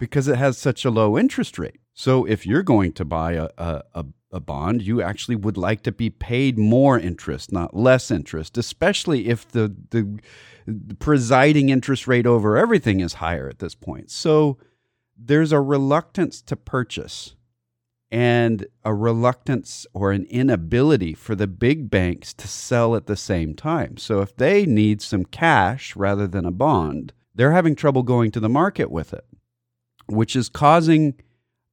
because 0.00 0.28
it 0.28 0.36
has 0.36 0.56
such 0.56 0.84
a 0.84 0.90
low 0.90 1.18
interest 1.18 1.58
rate. 1.58 1.80
So 1.92 2.24
if 2.24 2.46
you're 2.46 2.62
going 2.62 2.92
to 2.92 3.04
buy 3.04 3.32
a, 3.32 3.48
a, 3.58 4.06
a, 4.30 4.40
bond, 4.40 4.82
you 4.82 5.00
actually 5.00 5.36
would 5.36 5.56
like 5.56 5.82
to 5.84 5.92
be 5.92 6.10
paid 6.10 6.58
more 6.58 6.98
interest, 6.98 7.52
not 7.52 7.74
less 7.74 8.10
interest, 8.10 8.58
especially 8.58 9.28
if 9.28 9.48
the, 9.48 9.74
the, 9.90 10.20
the 10.66 10.94
presiding 10.94 11.70
interest 11.70 12.06
rate 12.06 12.26
over 12.26 12.58
everything 12.58 13.00
is 13.00 13.14
higher 13.14 13.48
at 13.48 13.60
this 13.60 13.74
point. 13.74 14.10
So 14.10 14.58
there's 15.16 15.52
a 15.52 15.60
reluctance 15.60 16.42
to 16.42 16.56
purchase 16.56 17.35
and 18.16 18.66
a 18.82 18.94
reluctance 18.94 19.86
or 19.92 20.10
an 20.10 20.24
inability 20.30 21.12
for 21.12 21.34
the 21.34 21.46
big 21.46 21.90
banks 21.90 22.32
to 22.32 22.48
sell 22.48 22.96
at 22.96 23.04
the 23.04 23.14
same 23.14 23.52
time. 23.52 23.98
So 23.98 24.22
if 24.22 24.34
they 24.34 24.64
need 24.64 25.02
some 25.02 25.26
cash 25.26 25.94
rather 25.94 26.26
than 26.26 26.46
a 26.46 26.50
bond, 26.50 27.12
they're 27.34 27.52
having 27.52 27.76
trouble 27.76 28.02
going 28.02 28.30
to 28.30 28.40
the 28.40 28.48
market 28.48 28.90
with 28.90 29.12
it, 29.12 29.26
which 30.06 30.34
is 30.34 30.48
causing 30.48 31.20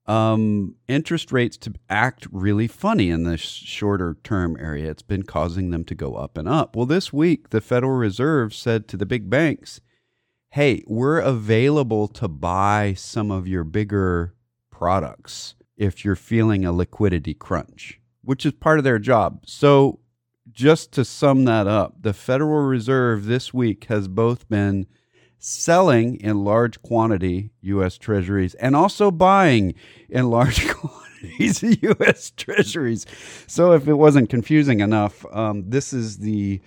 um, 0.06 0.76
interest 0.90 1.32
rates 1.32 1.56
to 1.60 1.76
act 1.90 2.28
really 2.30 2.68
funny 2.68 3.10
in 3.10 3.24
the 3.24 3.38
shorter 3.38 4.18
term 4.22 4.58
area. 4.60 4.92
It's 4.92 5.02
been 5.02 5.24
causing 5.24 5.70
them 5.70 5.86
to 5.86 5.96
go 5.96 6.16
up 6.16 6.38
and 6.38 6.50
up. 6.50 6.76
Well, 6.76 6.86
this 6.86 7.14
week, 7.14 7.52
the 7.52 7.62
Federal 7.62 7.94
Reserve 7.94 8.54
said 8.54 8.90
to 8.90 8.98
the 8.98 9.06
big 9.06 9.30
banks, 9.30 9.80
hey, 10.50 10.84
we're 10.88 11.20
available 11.20 12.10
to 12.10 12.28
buy 12.28 12.96
some 12.98 13.32
of 13.32 13.48
your 13.48 13.64
bigger 13.64 14.36
products 14.70 15.56
if 15.84 16.06
you're 16.06 16.16
feeling 16.16 16.64
a 16.64 16.72
liquidity 16.72 17.34
crunch, 17.34 18.00
which 18.24 18.46
is 18.46 18.54
part 18.54 18.78
of 18.78 18.86
their 18.86 19.00
job. 19.00 19.44
So, 19.46 20.00
just 20.52 20.92
to 20.94 21.06
sum 21.06 21.46
that 21.46 21.68
up, 21.68 22.02
the 22.02 22.14
Federal 22.14 22.64
Reserve 22.64 23.26
this 23.26 23.54
week 23.54 23.86
has 23.86 24.08
both 24.08 24.48
been 24.50 24.88
selling 25.40 26.16
in 26.22 26.44
large 26.44 26.82
quantity 26.82 27.52
U.S. 27.62 27.98
Treasuries 27.98 28.54
and 28.56 28.76
also 28.76 29.12
buying 29.12 29.74
in 30.10 30.30
large 30.30 30.68
quantities 30.74 31.64
U.S. 31.82 32.32
Treasuries. 32.32 33.06
So, 33.48 33.74
if 33.74 33.88
it 33.88 33.96
wasn't 33.96 34.30
confusing 34.30 34.80
enough, 34.80 35.26
um, 35.34 35.70
this 35.70 35.92
is 35.92 36.20
the 36.20 36.62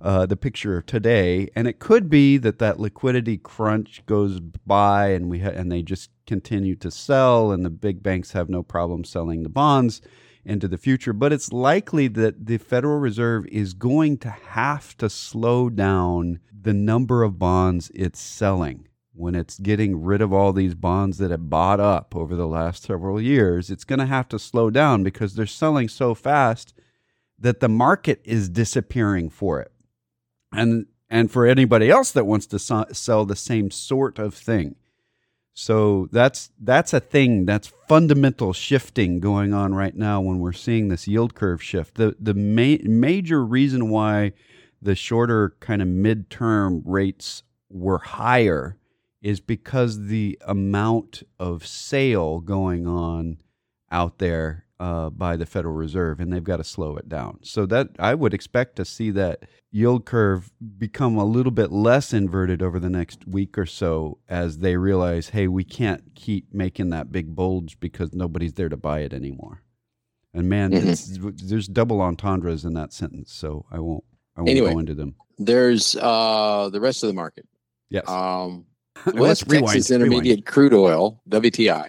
uh, 0.00 0.26
the 0.26 0.36
picture 0.36 0.78
of 0.78 0.86
today, 0.86 1.48
and 1.56 1.66
it 1.66 1.80
could 1.80 2.08
be 2.08 2.36
that 2.38 2.58
that 2.60 2.78
liquidity 2.78 3.36
crunch 3.36 4.04
goes 4.06 4.38
by, 4.40 5.08
and 5.08 5.28
we 5.28 5.40
ha- 5.40 5.50
and 5.50 5.72
they 5.72 5.82
just 5.82 6.10
continue 6.26 6.76
to 6.76 6.90
sell, 6.90 7.50
and 7.50 7.64
the 7.64 7.70
big 7.70 8.02
banks 8.02 8.32
have 8.32 8.48
no 8.48 8.62
problem 8.62 9.02
selling 9.02 9.42
the 9.42 9.48
bonds 9.48 10.00
into 10.44 10.68
the 10.68 10.78
future. 10.78 11.12
But 11.12 11.32
it's 11.32 11.52
likely 11.52 12.06
that 12.08 12.46
the 12.46 12.58
Federal 12.58 12.98
Reserve 12.98 13.46
is 13.46 13.74
going 13.74 14.18
to 14.18 14.30
have 14.30 14.96
to 14.98 15.10
slow 15.10 15.68
down 15.68 16.38
the 16.60 16.74
number 16.74 17.24
of 17.24 17.38
bonds 17.38 17.90
it's 17.94 18.20
selling 18.20 18.86
when 19.14 19.34
it's 19.34 19.58
getting 19.58 20.00
rid 20.00 20.22
of 20.22 20.32
all 20.32 20.52
these 20.52 20.76
bonds 20.76 21.18
that 21.18 21.32
it 21.32 21.50
bought 21.50 21.80
up 21.80 22.14
over 22.14 22.36
the 22.36 22.46
last 22.46 22.84
several 22.84 23.20
years. 23.20 23.68
It's 23.68 23.84
going 23.84 23.98
to 23.98 24.06
have 24.06 24.28
to 24.28 24.38
slow 24.38 24.70
down 24.70 25.02
because 25.02 25.34
they're 25.34 25.46
selling 25.46 25.88
so 25.88 26.14
fast 26.14 26.72
that 27.36 27.58
the 27.58 27.68
market 27.68 28.20
is 28.24 28.48
disappearing 28.48 29.28
for 29.28 29.60
it 29.60 29.72
and 30.52 30.86
and 31.10 31.30
for 31.30 31.46
anybody 31.46 31.90
else 31.90 32.12
that 32.12 32.26
wants 32.26 32.46
to 32.46 32.58
sell 32.58 33.24
the 33.24 33.36
same 33.36 33.70
sort 33.70 34.18
of 34.18 34.34
thing. 34.34 34.76
So 35.54 36.08
that's 36.12 36.50
that's 36.60 36.92
a 36.92 37.00
thing 37.00 37.44
that's 37.44 37.72
fundamental 37.88 38.52
shifting 38.52 39.18
going 39.18 39.52
on 39.52 39.74
right 39.74 39.96
now 39.96 40.20
when 40.20 40.38
we're 40.38 40.52
seeing 40.52 40.88
this 40.88 41.08
yield 41.08 41.34
curve 41.34 41.62
shift. 41.62 41.96
The 41.96 42.14
the 42.20 42.34
ma- 42.34 42.82
major 42.84 43.44
reason 43.44 43.88
why 43.88 44.34
the 44.80 44.94
shorter 44.94 45.56
kind 45.58 45.82
of 45.82 45.88
midterm 45.88 46.82
rates 46.84 47.42
were 47.68 47.98
higher 47.98 48.76
is 49.20 49.40
because 49.40 50.06
the 50.06 50.38
amount 50.46 51.24
of 51.40 51.66
sale 51.66 52.38
going 52.38 52.86
on 52.86 53.38
out 53.90 54.18
there 54.18 54.64
uh, 54.80 55.10
by 55.10 55.36
the 55.36 55.46
Federal 55.46 55.74
Reserve, 55.74 56.20
and 56.20 56.32
they've 56.32 56.44
got 56.44 56.58
to 56.58 56.64
slow 56.64 56.96
it 56.96 57.08
down. 57.08 57.38
So 57.42 57.66
that 57.66 57.88
I 57.98 58.14
would 58.14 58.32
expect 58.32 58.76
to 58.76 58.84
see 58.84 59.10
that 59.12 59.44
yield 59.70 60.04
curve 60.04 60.52
become 60.78 61.16
a 61.16 61.24
little 61.24 61.50
bit 61.50 61.72
less 61.72 62.12
inverted 62.12 62.62
over 62.62 62.78
the 62.78 62.90
next 62.90 63.26
week 63.26 63.58
or 63.58 63.66
so 63.66 64.18
as 64.28 64.58
they 64.58 64.76
realize, 64.76 65.30
hey, 65.30 65.48
we 65.48 65.64
can't 65.64 66.14
keep 66.14 66.52
making 66.52 66.90
that 66.90 67.10
big 67.10 67.34
bulge 67.34 67.78
because 67.80 68.14
nobody's 68.14 68.54
there 68.54 68.68
to 68.68 68.76
buy 68.76 69.00
it 69.00 69.12
anymore. 69.12 69.62
And 70.32 70.48
man, 70.48 70.70
mm-hmm. 70.70 71.30
there's 71.48 71.66
double 71.66 72.00
entendres 72.00 72.64
in 72.64 72.74
that 72.74 72.92
sentence, 72.92 73.32
so 73.32 73.66
I 73.72 73.80
won't 73.80 74.04
I 74.36 74.42
won't 74.42 74.50
anyway, 74.50 74.72
go 74.72 74.78
into 74.78 74.94
them. 74.94 75.16
There's 75.38 75.96
uh, 75.96 76.68
the 76.70 76.80
rest 76.80 77.02
of 77.02 77.08
the 77.08 77.14
market. 77.14 77.46
Yes. 77.90 78.08
Um, 78.08 78.66
West 79.14 79.48
Texas 79.48 79.90
Intermediate 79.90 80.24
rewind. 80.24 80.46
Crude 80.46 80.74
Oil 80.74 81.20
(WTI) 81.28 81.88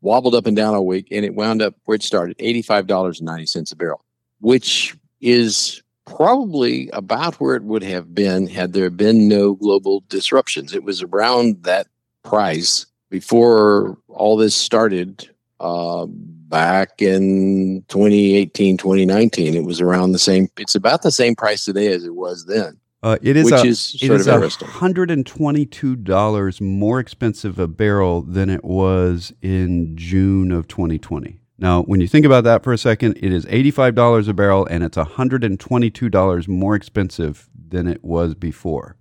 wobbled 0.00 0.34
up 0.34 0.46
and 0.46 0.56
down 0.56 0.74
all 0.74 0.86
week, 0.86 1.08
and 1.10 1.24
it 1.24 1.34
wound 1.34 1.62
up 1.62 1.74
where 1.84 1.96
it 1.96 2.02
started, 2.02 2.36
eighty-five 2.38 2.86
dollars 2.86 3.20
and 3.20 3.26
ninety 3.26 3.46
cents 3.46 3.72
a 3.72 3.76
barrel, 3.76 4.04
which 4.40 4.96
is 5.20 5.82
probably 6.06 6.88
about 6.92 7.34
where 7.36 7.54
it 7.54 7.64
would 7.64 7.82
have 7.82 8.14
been 8.14 8.46
had 8.46 8.72
there 8.72 8.90
been 8.90 9.28
no 9.28 9.54
global 9.54 10.02
disruptions. 10.08 10.74
It 10.74 10.84
was 10.84 11.02
around 11.02 11.62
that 11.64 11.86
price 12.22 12.86
before 13.10 13.98
all 14.08 14.36
this 14.36 14.54
started 14.54 15.28
uh, 15.60 16.06
back 16.08 17.02
in 17.02 17.84
2018, 17.88 18.76
2019. 18.76 19.54
It 19.54 19.64
was 19.64 19.80
around 19.80 20.12
the 20.12 20.18
same. 20.18 20.48
It's 20.56 20.74
about 20.74 21.02
the 21.02 21.10
same 21.10 21.34
price 21.34 21.64
today 21.64 21.88
as 21.88 22.04
it 22.04 22.14
was 22.14 22.46
then. 22.46 22.78
Uh, 23.02 23.16
it 23.22 23.36
is 23.36 23.44
which 23.44 23.64
a, 23.64 23.66
is 23.66 23.96
it 24.02 24.10
is 24.10 24.56
hundred 24.56 25.10
and 25.10 25.24
twenty-two 25.24 25.94
dollars 25.94 26.60
more 26.60 26.98
expensive 26.98 27.58
a 27.58 27.68
barrel 27.68 28.22
than 28.22 28.50
it 28.50 28.64
was 28.64 29.32
in 29.40 29.96
June 29.96 30.50
of 30.50 30.66
2020. 30.66 31.38
Now, 31.58 31.82
when 31.82 32.00
you 32.00 32.08
think 32.08 32.26
about 32.26 32.44
that 32.44 32.64
for 32.64 32.72
a 32.72 32.78
second, 32.78 33.16
it 33.18 33.32
is 33.32 33.46
eighty-five 33.48 33.94
dollars 33.94 34.26
a 34.26 34.34
barrel, 34.34 34.66
and 34.66 34.82
it's 34.82 34.96
hundred 34.96 35.44
and 35.44 35.60
twenty-two 35.60 36.08
dollars 36.08 36.48
more 36.48 36.74
expensive 36.74 37.48
than 37.68 37.86
it 37.86 38.02
was 38.02 38.34
before, 38.34 38.96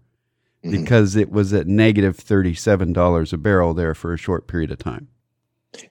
mm-hmm. 0.63 0.79
because 0.79 1.15
it 1.15 1.31
was 1.31 1.51
at 1.53 1.65
negative 1.65 2.17
thirty-seven 2.17 2.93
dollars 2.93 3.33
a 3.33 3.37
barrel 3.37 3.73
there 3.73 3.95
for 3.95 4.13
a 4.13 4.17
short 4.17 4.47
period 4.47 4.69
of 4.69 4.77
time. 4.77 5.07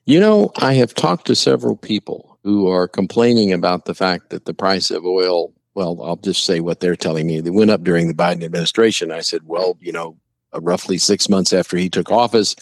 You 0.05 0.21
know, 0.21 0.53
I 0.59 0.75
have 0.75 0.95
talked 0.95 1.27
to 1.27 1.35
several 1.35 1.77
people 1.77 2.39
who 2.45 2.69
are 2.69 2.87
complaining 2.87 3.53
about 3.53 3.85
the 3.85 3.95
fact 3.95 4.31
that 4.31 4.45
the 4.45 4.55
price 4.55 4.93
of 4.93 5.05
oil 5.05 5.53
well, 5.77 6.01
I'll 6.03 6.17
just 6.17 6.45
say 6.47 6.61
what 6.61 6.81
they're 6.81 6.97
telling 6.97 7.27
me. 7.27 7.41
They 7.43 7.51
went 7.51 7.71
up 7.71 7.85
during 7.85 8.09
the 8.09 8.15
Biden 8.15 8.43
administration. 8.43 9.13
I 9.13 9.21
said, 9.21 9.43
well, 9.45 9.77
you 9.79 9.93
know, 9.93 10.17
uh, 10.55 10.61
roughly 10.63 10.97
six 10.97 11.29
months 11.29 11.53
after 11.53 11.77
he 11.77 11.91
took 11.91 12.11
office, 12.11 12.57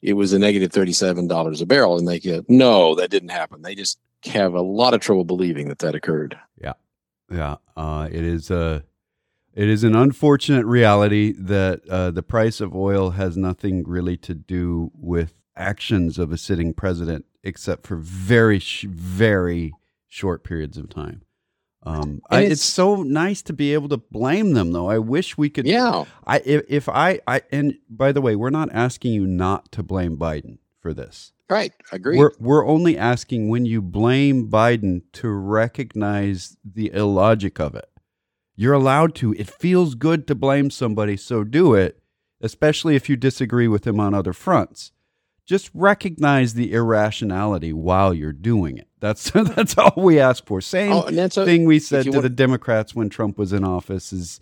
it 0.00 0.14
was 0.14 0.32
a 0.32 0.38
negative 0.38 0.72
$37 0.72 1.60
a 1.60 1.66
barrel. 1.66 1.98
And 1.98 2.08
they 2.08 2.18
go, 2.18 2.42
no, 2.48 2.94
that 2.94 3.10
didn't 3.10 3.28
happen. 3.28 3.60
They 3.60 3.74
just 3.74 3.98
have 4.24 4.54
a 4.54 4.62
lot 4.62 4.94
of 4.94 5.00
trouble 5.00 5.24
believing 5.24 5.68
that 5.68 5.80
that 5.80 5.94
occurred. 5.94 6.38
Yeah. 6.58 6.72
Yeah. 7.30 7.56
Uh, 7.76 8.08
it 8.10 8.24
is 8.24 8.50
a. 8.50 8.84
It 9.52 9.68
is 9.68 9.82
an 9.82 9.96
unfortunate 9.96 10.64
reality 10.64 11.34
that 11.36 11.82
uh, 11.88 12.12
the 12.12 12.22
price 12.22 12.60
of 12.60 12.74
oil 12.74 13.10
has 13.10 13.36
nothing 13.36 13.82
really 13.84 14.16
to 14.18 14.32
do 14.32 14.92
with 14.94 15.34
actions 15.56 16.20
of 16.20 16.30
a 16.30 16.38
sitting 16.38 16.72
president, 16.72 17.26
except 17.42 17.84
for 17.84 17.96
very, 17.96 18.60
very 18.60 19.72
short 20.08 20.44
periods 20.44 20.78
of 20.78 20.88
time. 20.88 21.22
Um, 21.82 22.20
I, 22.28 22.42
it's, 22.42 22.52
it's, 22.52 22.62
so 22.62 23.02
nice 23.02 23.40
to 23.42 23.52
be 23.52 23.72
able 23.72 23.88
to 23.88 23.96
blame 23.96 24.52
them, 24.52 24.72
though. 24.72 24.88
I 24.88 24.98
wish 24.98 25.38
we 25.38 25.48
could. 25.48 25.66
Yeah. 25.66 26.04
I 26.26 26.42
if, 26.44 26.62
if 26.68 26.88
I 26.88 27.20
I 27.26 27.42
and 27.50 27.78
by 27.88 28.12
the 28.12 28.20
way, 28.20 28.36
we're 28.36 28.50
not 28.50 28.68
asking 28.72 29.14
you 29.14 29.26
not 29.26 29.72
to 29.72 29.82
blame 29.82 30.16
Biden 30.18 30.58
for 30.80 30.92
this. 30.92 31.32
Right. 31.48 31.72
Agree. 31.90 32.18
We're 32.18 32.32
we're 32.38 32.66
only 32.66 32.98
asking 32.98 33.48
when 33.48 33.64
you 33.64 33.80
blame 33.80 34.50
Biden 34.50 35.02
to 35.14 35.30
recognize 35.30 36.56
the 36.64 36.92
illogic 36.92 37.58
of 37.58 37.74
it. 37.74 37.88
You're 38.54 38.74
allowed 38.74 39.14
to. 39.16 39.32
It 39.32 39.48
feels 39.48 39.94
good 39.94 40.26
to 40.26 40.34
blame 40.34 40.70
somebody, 40.70 41.16
so 41.16 41.44
do 41.44 41.72
it, 41.72 42.02
especially 42.42 42.94
if 42.94 43.08
you 43.08 43.16
disagree 43.16 43.68
with 43.68 43.86
him 43.86 43.98
on 43.98 44.12
other 44.12 44.34
fronts 44.34 44.92
just 45.50 45.68
recognize 45.74 46.54
the 46.54 46.72
irrationality 46.72 47.72
while 47.72 48.14
you're 48.14 48.32
doing 48.32 48.78
it. 48.78 48.86
That's 49.00 49.30
that's 49.34 49.76
all 49.76 49.94
we 49.96 50.20
ask 50.20 50.46
for. 50.46 50.60
Same 50.60 50.92
oh, 50.92 51.04
a, 51.06 51.28
thing 51.28 51.64
we 51.64 51.78
said 51.78 52.04
to 52.04 52.10
want, 52.10 52.22
the 52.22 52.30
Democrats 52.30 52.94
when 52.94 53.08
Trump 53.08 53.38
was 53.38 53.52
in 53.52 53.64
office 53.64 54.12
is 54.12 54.40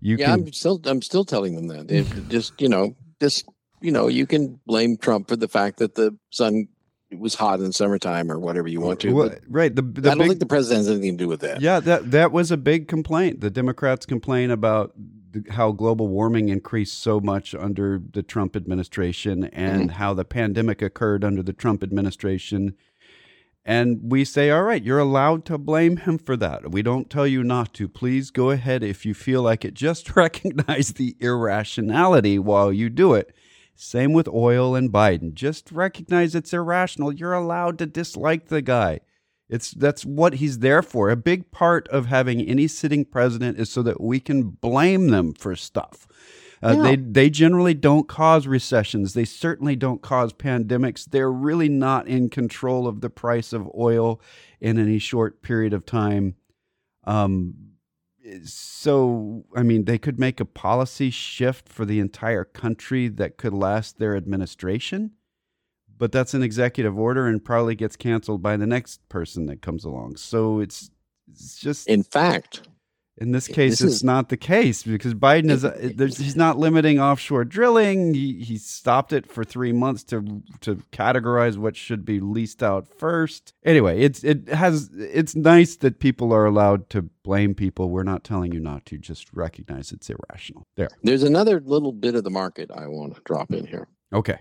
you 0.00 0.16
yeah, 0.16 0.26
can, 0.26 0.40
I'm 0.40 0.52
still 0.52 0.80
I'm 0.84 1.02
still 1.02 1.24
telling 1.24 1.54
them 1.56 1.68
that. 1.68 1.90
If 1.90 2.28
just 2.28 2.60
you 2.60 2.68
know, 2.68 2.94
just 3.20 3.46
you 3.80 3.92
know, 3.92 4.08
you 4.08 4.26
can 4.26 4.60
blame 4.66 4.96
Trump 4.96 5.28
for 5.28 5.36
the 5.36 5.48
fact 5.48 5.78
that 5.78 5.94
the 5.94 6.16
sun 6.30 6.68
was 7.16 7.34
hot 7.34 7.60
in 7.60 7.66
the 7.66 7.72
summertime 7.72 8.32
or 8.32 8.38
whatever 8.38 8.68
you 8.68 8.80
want 8.80 9.00
to. 9.00 9.12
Well, 9.12 9.34
right. 9.48 9.74
The, 9.74 9.82
the 9.82 10.10
I 10.10 10.14
don't 10.14 10.18
big, 10.18 10.28
think 10.28 10.40
the 10.40 10.46
president 10.46 10.86
has 10.86 10.88
anything 10.90 11.16
to 11.16 11.24
do 11.24 11.28
with 11.28 11.40
that. 11.40 11.60
Yeah, 11.60 11.80
that 11.80 12.10
that 12.10 12.32
was 12.32 12.50
a 12.50 12.56
big 12.56 12.88
complaint. 12.88 13.40
The 13.40 13.50
Democrats 13.50 14.06
complain 14.06 14.50
about 14.50 14.92
how 15.50 15.72
global 15.72 16.08
warming 16.08 16.48
increased 16.48 16.98
so 17.00 17.20
much 17.20 17.54
under 17.54 18.00
the 18.12 18.22
Trump 18.22 18.56
administration 18.56 19.44
and 19.44 19.82
mm-hmm. 19.82 19.88
how 19.90 20.14
the 20.14 20.24
pandemic 20.24 20.80
occurred 20.80 21.24
under 21.24 21.42
the 21.42 21.52
Trump 21.52 21.82
administration. 21.82 22.74
And 23.68 24.12
we 24.12 24.24
say, 24.24 24.48
all 24.52 24.62
right, 24.62 24.82
you're 24.82 25.00
allowed 25.00 25.44
to 25.46 25.58
blame 25.58 25.96
him 25.96 26.18
for 26.18 26.36
that. 26.36 26.70
We 26.70 26.82
don't 26.82 27.10
tell 27.10 27.26
you 27.26 27.42
not 27.42 27.74
to. 27.74 27.88
Please 27.88 28.30
go 28.30 28.50
ahead 28.50 28.84
if 28.84 29.04
you 29.04 29.12
feel 29.12 29.42
like 29.42 29.64
it. 29.64 29.74
Just 29.74 30.14
recognize 30.16 30.92
the 30.92 31.16
irrationality 31.18 32.38
while 32.38 32.72
you 32.72 32.88
do 32.88 33.14
it. 33.14 33.34
Same 33.74 34.12
with 34.12 34.28
oil 34.28 34.76
and 34.76 34.92
Biden. 34.92 35.34
Just 35.34 35.72
recognize 35.72 36.36
it's 36.36 36.52
irrational. 36.52 37.12
You're 37.12 37.34
allowed 37.34 37.76
to 37.78 37.86
dislike 37.86 38.46
the 38.46 38.62
guy. 38.62 39.00
It's 39.48 39.72
that's 39.72 40.04
what 40.04 40.34
he's 40.34 40.60
there 40.60 40.82
for. 40.82 41.10
A 41.10 41.16
big 41.16 41.50
part 41.50 41.88
of 41.88 42.06
having 42.06 42.40
any 42.40 42.68
sitting 42.68 43.04
president 43.04 43.58
is 43.58 43.68
so 43.68 43.82
that 43.82 44.00
we 44.00 44.20
can 44.20 44.44
blame 44.44 45.08
them 45.08 45.34
for 45.34 45.56
stuff. 45.56 46.06
Uh, 46.66 46.74
Yeah. 46.76 46.82
They 46.82 46.96
they 46.96 47.30
generally 47.30 47.74
don't 47.74 48.08
cause 48.08 48.46
recessions. 48.48 49.14
They 49.14 49.24
certainly 49.24 49.76
don't 49.76 50.02
cause 50.02 50.32
pandemics. 50.32 51.04
They're 51.06 51.32
really 51.32 51.68
not 51.68 52.08
in 52.08 52.30
control 52.30 52.88
of 52.88 53.00
the 53.02 53.10
price 53.10 53.52
of 53.52 53.70
oil 53.76 54.20
in 54.60 54.78
any 54.78 54.98
short 54.98 55.42
period 55.42 55.72
of 55.72 55.86
time. 55.86 56.34
Um, 57.04 57.54
so 58.44 59.44
I 59.54 59.62
mean, 59.62 59.84
they 59.84 59.98
could 59.98 60.18
make 60.18 60.40
a 60.40 60.44
policy 60.44 61.10
shift 61.10 61.68
for 61.68 61.84
the 61.84 62.00
entire 62.00 62.44
country 62.44 63.08
that 63.08 63.36
could 63.38 63.54
last 63.54 63.98
their 63.98 64.16
administration, 64.16 65.12
but 65.96 66.12
that's 66.12 66.34
an 66.34 66.42
executive 66.42 66.98
order 66.98 67.26
and 67.28 67.44
probably 67.44 67.76
gets 67.76 67.96
canceled 67.96 68.42
by 68.42 68.56
the 68.56 68.66
next 68.66 69.08
person 69.08 69.46
that 69.46 69.62
comes 69.62 69.84
along. 69.84 70.16
So 70.16 70.58
it's 70.60 70.90
it's 71.30 71.58
just 71.58 71.88
In 71.88 72.02
fact, 72.02 72.68
in 73.18 73.32
this 73.32 73.48
case, 73.48 73.72
This 73.78 73.80
it's 73.80 73.94
is- 73.96 74.04
not 74.04 74.28
the 74.28 74.36
case 74.36 74.82
because 74.82 75.14
Biden 75.14 75.50
is 75.50 75.64
uh, 75.64 75.90
there's, 75.94 76.18
he's 76.18 76.36
not 76.36 76.58
limiting 76.58 77.00
offshore 77.00 77.44
drilling. 77.44 78.12
He, 78.12 78.42
he 78.44 78.58
stopped 78.58 79.12
it 79.12 79.26
for 79.26 79.42
three 79.42 79.72
months 79.72 80.04
to 80.04 80.42
to 80.60 80.76
categorize 80.92 81.56
what 81.56 81.76
should 81.76 82.04
be 82.04 82.20
leased 82.20 82.62
out 82.62 82.86
first. 82.86 83.54
Anyway, 83.64 84.00
it's 84.02 84.22
it 84.22 84.48
has 84.48 84.90
it's 84.94 85.34
nice 85.34 85.76
that 85.76 85.98
people 85.98 86.32
are 86.32 86.44
allowed 86.44 86.90
to 86.90 87.02
blame 87.24 87.54
people. 87.54 87.88
We're 87.90 88.02
not 88.02 88.22
telling 88.22 88.52
you 88.52 88.60
not 88.60 88.84
to. 88.86 88.98
Just 88.98 89.32
recognize 89.32 89.92
it's 89.92 90.10
irrational. 90.10 90.64
There. 90.76 90.88
there's 91.02 91.22
another 91.22 91.60
little 91.60 91.92
bit 91.92 92.14
of 92.16 92.24
the 92.24 92.30
market 92.30 92.70
I 92.70 92.86
want 92.88 93.14
to 93.14 93.22
drop 93.24 93.50
in 93.52 93.66
here. 93.66 93.88
Okay. 94.12 94.40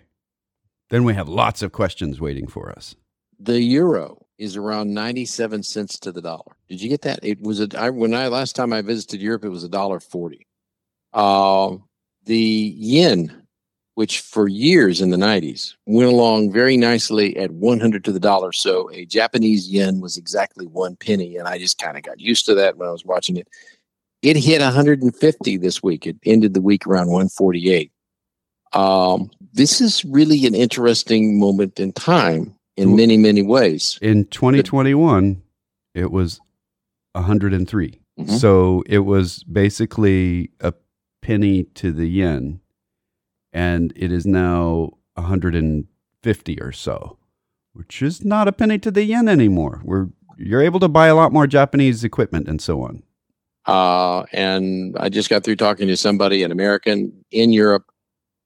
Then 0.90 1.04
we 1.06 1.14
have 1.14 1.28
lots 1.30 1.62
of 1.62 1.72
questions 1.72 2.20
waiting 2.22 2.48
for 2.48 2.70
us. 2.72 2.96
The 3.40 3.62
euro 3.62 4.25
is 4.38 4.58
around 4.58 4.94
97 4.94 5.64
cents 5.64 6.00
to 6.00 6.12
the 6.12 6.22
dollar. 6.22 6.56
Did 6.70 6.82
you 6.82 6.90
get 6.90 7.02
that? 7.04 7.20
It 7.24 7.42
was 7.42 7.60
a 7.62 7.68
I, 7.78 7.90
when 7.90 8.14
I 8.14 8.28
last 8.28 8.56
time 8.56 8.74
I 8.74 8.82
visited 8.82 9.22
Europe, 9.22 9.46
it 9.46 9.50
was 9.50 9.64
a 9.64 9.70
dollar 9.70 10.00
40. 10.00 10.46
Uh, 11.14 11.78
the 12.26 12.74
yen, 12.78 13.46
which 13.94 14.20
for 14.20 14.48
years 14.48 15.00
in 15.00 15.12
the 15.12 15.18
90s 15.18 15.76
went 15.86 16.10
along 16.10 16.52
very 16.52 16.76
nicely 16.76 17.38
at 17.38 17.52
100 17.52 18.04
to 18.04 18.12
the 18.12 18.20
dollar. 18.20 18.52
So 18.52 18.92
a 18.92 19.06
Japanese 19.06 19.70
yen 19.70 20.02
was 20.02 20.18
exactly 20.18 20.66
one 20.66 20.96
penny, 20.98 21.38
and 21.38 21.48
I 21.48 21.58
just 21.58 21.78
kind 21.78 21.96
of 21.96 22.04
got 22.04 22.20
used 22.20 22.46
to 22.48 22.56
that 22.56 22.78
when 22.78 22.90
I 22.90 22.92
was 22.92 23.06
watching 23.06 23.38
it. 23.38 23.48
It 24.22 24.38
hit 24.38 24.60
150 24.62 25.58
this 25.58 25.84
week. 25.84 26.08
It 26.08 26.18
ended 26.26 26.54
the 26.54 26.62
week 26.62 26.88
around 26.88 27.08
148. 27.08 27.92
Um, 28.74 29.30
this 29.54 29.80
is 29.80 30.04
really 30.04 30.46
an 30.46 30.56
interesting 30.56 31.40
moment 31.40 31.80
in 31.80 31.94
time 31.94 32.55
in 32.78 32.96
many, 32.96 33.18
many 33.18 33.42
ways. 33.42 33.98
In 34.02 34.26
2021, 34.26 35.42
it 35.94 36.12
was 36.12 36.40
103. 37.14 38.00
Mhm. 38.20 38.30
So 38.30 38.84
it 38.86 39.00
was 39.00 39.44
basically 39.44 40.52
a 40.60 40.74
penny 41.22 41.64
to 41.76 41.92
the 41.92 42.08
yen, 42.08 42.60
and 43.52 43.94
it 43.96 44.12
is 44.12 44.26
now 44.26 44.92
150 45.16 46.62
or 46.62 46.72
so, 46.72 47.18
which 47.74 48.02
is 48.02 48.24
not 48.24 48.48
a 48.48 48.52
penny 48.52 48.78
to 48.80 48.92
the 48.92 49.04
yen 49.04 49.28
anymore. 49.28 49.82
We're 49.84 50.08
you're 50.38 50.62
able 50.62 50.82
to 50.82 50.90
buy 50.90 51.08
a 51.08 51.16
lot 51.16 51.32
more 51.32 51.48
Japanese 51.48 52.04
equipment 52.04 52.50
and 52.50 52.62
so 52.62 52.82
on. 52.82 53.04
Uh, 53.66 54.26
and 54.34 54.96
I 55.00 55.08
just 55.10 55.30
got 55.30 55.44
through 55.44 55.56
talking 55.56 55.88
to 55.88 55.96
somebody, 55.98 56.44
an 56.44 56.52
American 56.52 57.24
in 57.32 57.54
Europe, 57.54 57.86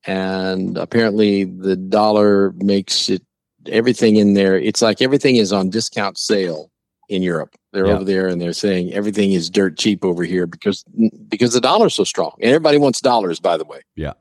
and 0.05 0.77
apparently 0.77 1.43
the 1.45 1.75
dollar 1.75 2.53
makes 2.57 3.09
it 3.09 3.23
everything 3.67 4.15
in 4.15 4.33
there. 4.33 4.57
It's 4.57 4.81
like 4.81 5.01
everything 5.01 5.35
is 5.35 5.51
on 5.51 5.69
discount 5.69 6.17
sale 6.17 6.71
in 7.09 7.21
Europe. 7.23 7.55
They're 7.73 7.87
Yeah. 7.87 7.93
over 7.95 8.03
there 8.03 8.27
and 8.27 8.39
they're 8.41 8.53
saying 8.53 8.93
everything 8.93 9.31
is 9.31 9.49
dirt 9.49 9.77
cheap 9.77 10.05
over 10.05 10.23
here 10.23 10.45
because 10.47 10.83
because 11.27 11.53
the 11.53 11.61
dollar's 11.61 11.95
so 11.95 12.03
strong. 12.03 12.33
And 12.39 12.49
everybody 12.49 12.77
wants 12.77 13.01
dollars, 13.01 13.39
by 13.39 13.57
the 13.57 13.65
way. 13.65 13.81
Yeah. 13.95 14.13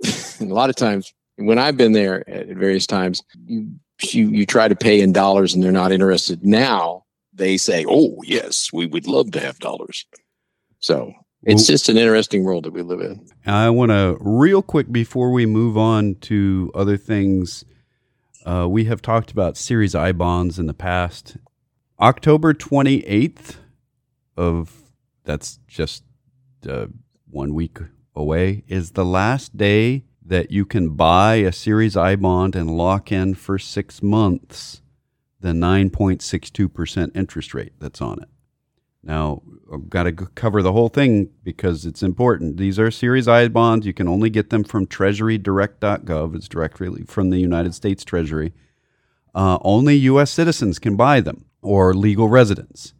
a 0.40 0.44
lot 0.44 0.70
of 0.70 0.76
times 0.76 1.12
when 1.36 1.58
I've 1.58 1.76
been 1.76 1.92
there 1.92 2.28
at 2.28 2.48
various 2.48 2.86
times, 2.86 3.22
you 3.46 3.68
you 4.12 4.28
you 4.30 4.46
try 4.46 4.68
to 4.68 4.76
pay 4.76 5.00
in 5.00 5.12
dollars 5.12 5.54
and 5.54 5.62
they're 5.62 5.72
not 5.72 5.92
interested. 5.92 6.44
Now 6.44 7.04
they 7.34 7.56
say, 7.58 7.84
"Oh 7.88 8.16
yes, 8.24 8.72
we 8.72 8.86
would 8.86 9.06
love 9.06 9.30
to 9.32 9.40
have 9.40 9.58
dollars." 9.58 10.06
So 10.80 11.12
it's 11.42 11.66
just 11.66 11.88
an 11.88 11.96
interesting 11.98 12.44
world 12.44 12.64
that 12.64 12.72
we 12.72 12.82
live 12.82 13.00
in. 13.00 13.26
I 13.46 13.68
want 13.70 13.90
to 13.90 14.16
real 14.20 14.62
quick 14.62 14.90
before 14.90 15.30
we 15.32 15.44
move 15.46 15.76
on 15.76 16.14
to 16.22 16.70
other 16.74 16.96
things. 16.96 17.64
Uh, 18.50 18.66
we 18.66 18.86
have 18.86 19.00
talked 19.00 19.30
about 19.30 19.56
Series 19.56 19.94
I 19.94 20.10
bonds 20.10 20.58
in 20.58 20.66
the 20.66 20.74
past. 20.74 21.36
October 22.00 22.52
twenty 22.52 23.06
eighth 23.06 23.60
of 24.36 24.90
that's 25.22 25.60
just 25.68 26.02
uh, 26.68 26.86
one 27.30 27.54
week 27.54 27.78
away 28.12 28.64
is 28.66 28.90
the 28.92 29.04
last 29.04 29.56
day 29.56 30.02
that 30.26 30.50
you 30.50 30.66
can 30.66 30.96
buy 30.96 31.36
a 31.36 31.52
Series 31.52 31.96
I 31.96 32.16
bond 32.16 32.56
and 32.56 32.76
lock 32.76 33.12
in 33.12 33.34
for 33.34 33.56
six 33.56 34.02
months 34.02 34.82
the 35.38 35.54
nine 35.54 35.88
point 35.88 36.20
six 36.20 36.50
two 36.50 36.68
percent 36.68 37.12
interest 37.14 37.54
rate 37.54 37.74
that's 37.78 38.02
on 38.02 38.20
it. 38.20 38.29
Now, 39.02 39.42
I've 39.72 39.88
got 39.88 40.02
to 40.04 40.12
cover 40.12 40.62
the 40.62 40.72
whole 40.72 40.88
thing 40.88 41.30
because 41.42 41.86
it's 41.86 42.02
important. 42.02 42.58
These 42.58 42.78
are 42.78 42.90
Series 42.90 43.28
I 43.28 43.48
bonds. 43.48 43.86
You 43.86 43.94
can 43.94 44.08
only 44.08 44.28
get 44.28 44.50
them 44.50 44.62
from 44.62 44.86
treasurydirect.gov. 44.86 46.34
It's 46.34 46.48
directly 46.48 47.04
from 47.04 47.30
the 47.30 47.38
United 47.38 47.74
States 47.74 48.04
Treasury. 48.04 48.52
Uh, 49.34 49.58
only 49.62 49.94
U.S. 49.96 50.30
citizens 50.30 50.78
can 50.78 50.96
buy 50.96 51.20
them 51.20 51.46
or 51.62 51.94
legal 51.94 52.28
residents. 52.28 52.94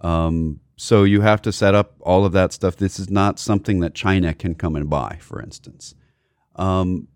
Um, 0.00 0.60
so 0.76 1.04
you 1.04 1.22
have 1.22 1.42
to 1.42 1.52
set 1.52 1.74
up 1.74 1.94
all 2.00 2.24
of 2.24 2.32
that 2.32 2.52
stuff. 2.52 2.76
This 2.76 2.98
is 2.98 3.10
not 3.10 3.38
something 3.38 3.80
that 3.80 3.94
China 3.94 4.34
can 4.34 4.54
come 4.54 4.76
and 4.76 4.90
buy, 4.90 5.18
for 5.20 5.40
instance. 5.40 5.94
Um, 6.56 7.08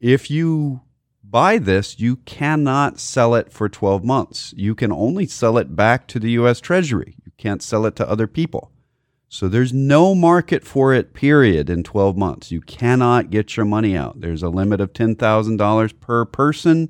if 0.00 0.30
you 0.30 0.82
buy 1.24 1.58
this, 1.58 1.98
you 1.98 2.16
cannot 2.16 3.00
sell 3.00 3.34
it 3.34 3.52
for 3.52 3.68
12 3.68 4.04
months. 4.04 4.52
You 4.56 4.74
can 4.74 4.92
only 4.92 5.26
sell 5.26 5.58
it 5.58 5.74
back 5.74 6.06
to 6.08 6.18
the 6.18 6.32
U.S. 6.32 6.60
Treasury. 6.60 7.16
Can't 7.42 7.60
sell 7.60 7.86
it 7.86 7.96
to 7.96 8.08
other 8.08 8.28
people. 8.28 8.70
So 9.28 9.48
there's 9.48 9.72
no 9.72 10.14
market 10.14 10.64
for 10.64 10.94
it, 10.94 11.12
period, 11.12 11.68
in 11.68 11.82
12 11.82 12.16
months. 12.16 12.52
You 12.52 12.60
cannot 12.60 13.30
get 13.30 13.56
your 13.56 13.66
money 13.66 13.96
out. 13.96 14.20
There's 14.20 14.44
a 14.44 14.48
limit 14.48 14.80
of 14.80 14.92
$10,000 14.92 16.00
per 16.00 16.24
person 16.24 16.88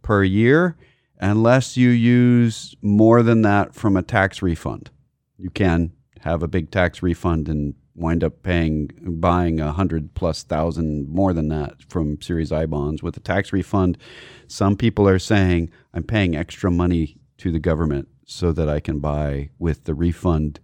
per 0.00 0.22
year, 0.22 0.76
unless 1.18 1.76
you 1.76 1.88
use 1.88 2.76
more 2.80 3.24
than 3.24 3.42
that 3.42 3.74
from 3.74 3.96
a 3.96 4.04
tax 4.04 4.40
refund. 4.40 4.90
You 5.36 5.50
can 5.50 5.90
have 6.20 6.44
a 6.44 6.48
big 6.48 6.70
tax 6.70 7.02
refund 7.02 7.48
and 7.48 7.74
wind 7.96 8.22
up 8.22 8.44
paying 8.44 8.92
buying 9.18 9.58
a 9.58 9.72
hundred 9.72 10.14
plus 10.14 10.44
thousand 10.44 11.08
more 11.08 11.32
than 11.32 11.48
that 11.48 11.82
from 11.88 12.22
Series 12.22 12.52
I 12.52 12.66
bonds 12.66 13.02
with 13.02 13.16
a 13.16 13.20
tax 13.20 13.52
refund. 13.52 13.98
Some 14.46 14.76
people 14.76 15.08
are 15.08 15.18
saying 15.18 15.72
I'm 15.92 16.04
paying 16.04 16.36
extra 16.36 16.70
money 16.70 17.16
to 17.38 17.50
the 17.50 17.58
government 17.58 18.06
so 18.30 18.52
that 18.52 18.68
I 18.68 18.78
can 18.78 19.00
buy 19.00 19.48
with 19.58 19.84
the 19.84 19.94
refund 19.94 20.60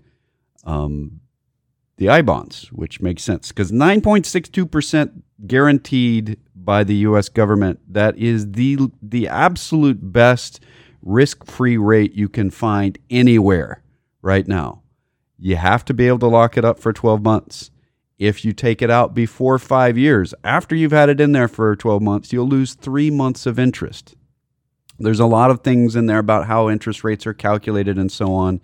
um, 0.65 1.21
the 1.97 2.09
I 2.09 2.23
bonds, 2.23 2.71
which 2.73 3.01
makes 3.01 3.23
sense 3.23 3.49
because 3.49 3.73
9.62% 3.73 5.23
guaranteed 5.47 6.39
by 6.55 6.85
the 6.85 6.97
U.S. 6.97 7.29
government. 7.29 7.81
That 7.89 8.17
is 8.19 8.53
the 8.53 8.79
the 9.01 9.29
absolute 9.29 10.13
best 10.13 10.61
risk 11.03 11.45
free 11.47 11.77
rate 11.77 12.15
you 12.15 12.29
can 12.29 12.51
find 12.51 12.99
anywhere 13.11 13.83
right 14.23 14.47
now. 14.47 14.83
You 15.39 15.57
have 15.57 15.85
to 15.87 15.95
be 15.95 16.07
able 16.09 16.21
to 16.21 16.27
lock 16.27 16.57
it 16.57 16.65
up 16.65 16.79
for 16.79 16.93
12 16.93 17.23
months. 17.23 17.71
If 18.19 18.45
you 18.45 18.53
take 18.53 18.83
it 18.83 18.91
out 18.91 19.15
before 19.15 19.59
five 19.59 19.99
years, 19.99 20.35
after 20.45 20.75
you've 20.75 20.93
had 20.93 21.09
it 21.09 21.21
in 21.21 21.33
there 21.33 21.49
for 21.49 21.75
12 21.75 22.01
months, 22.03 22.33
you'll 22.33 22.49
lose 22.49 22.75
three 22.75 23.11
months 23.11 23.45
of 23.47 23.59
interest. 23.59 24.15
There's 24.99 25.21
a 25.21 25.27
lot 25.27 25.51
of 25.51 25.61
things 25.61 25.97
in 25.97 26.07
there 26.07 26.19
about 26.19 26.47
how 26.47 26.71
interest 26.71 27.03
rates 27.03 27.27
are 27.27 27.35
calculated 27.35 27.99
and 27.99 28.13
so 28.13 28.33
on, 28.33 28.61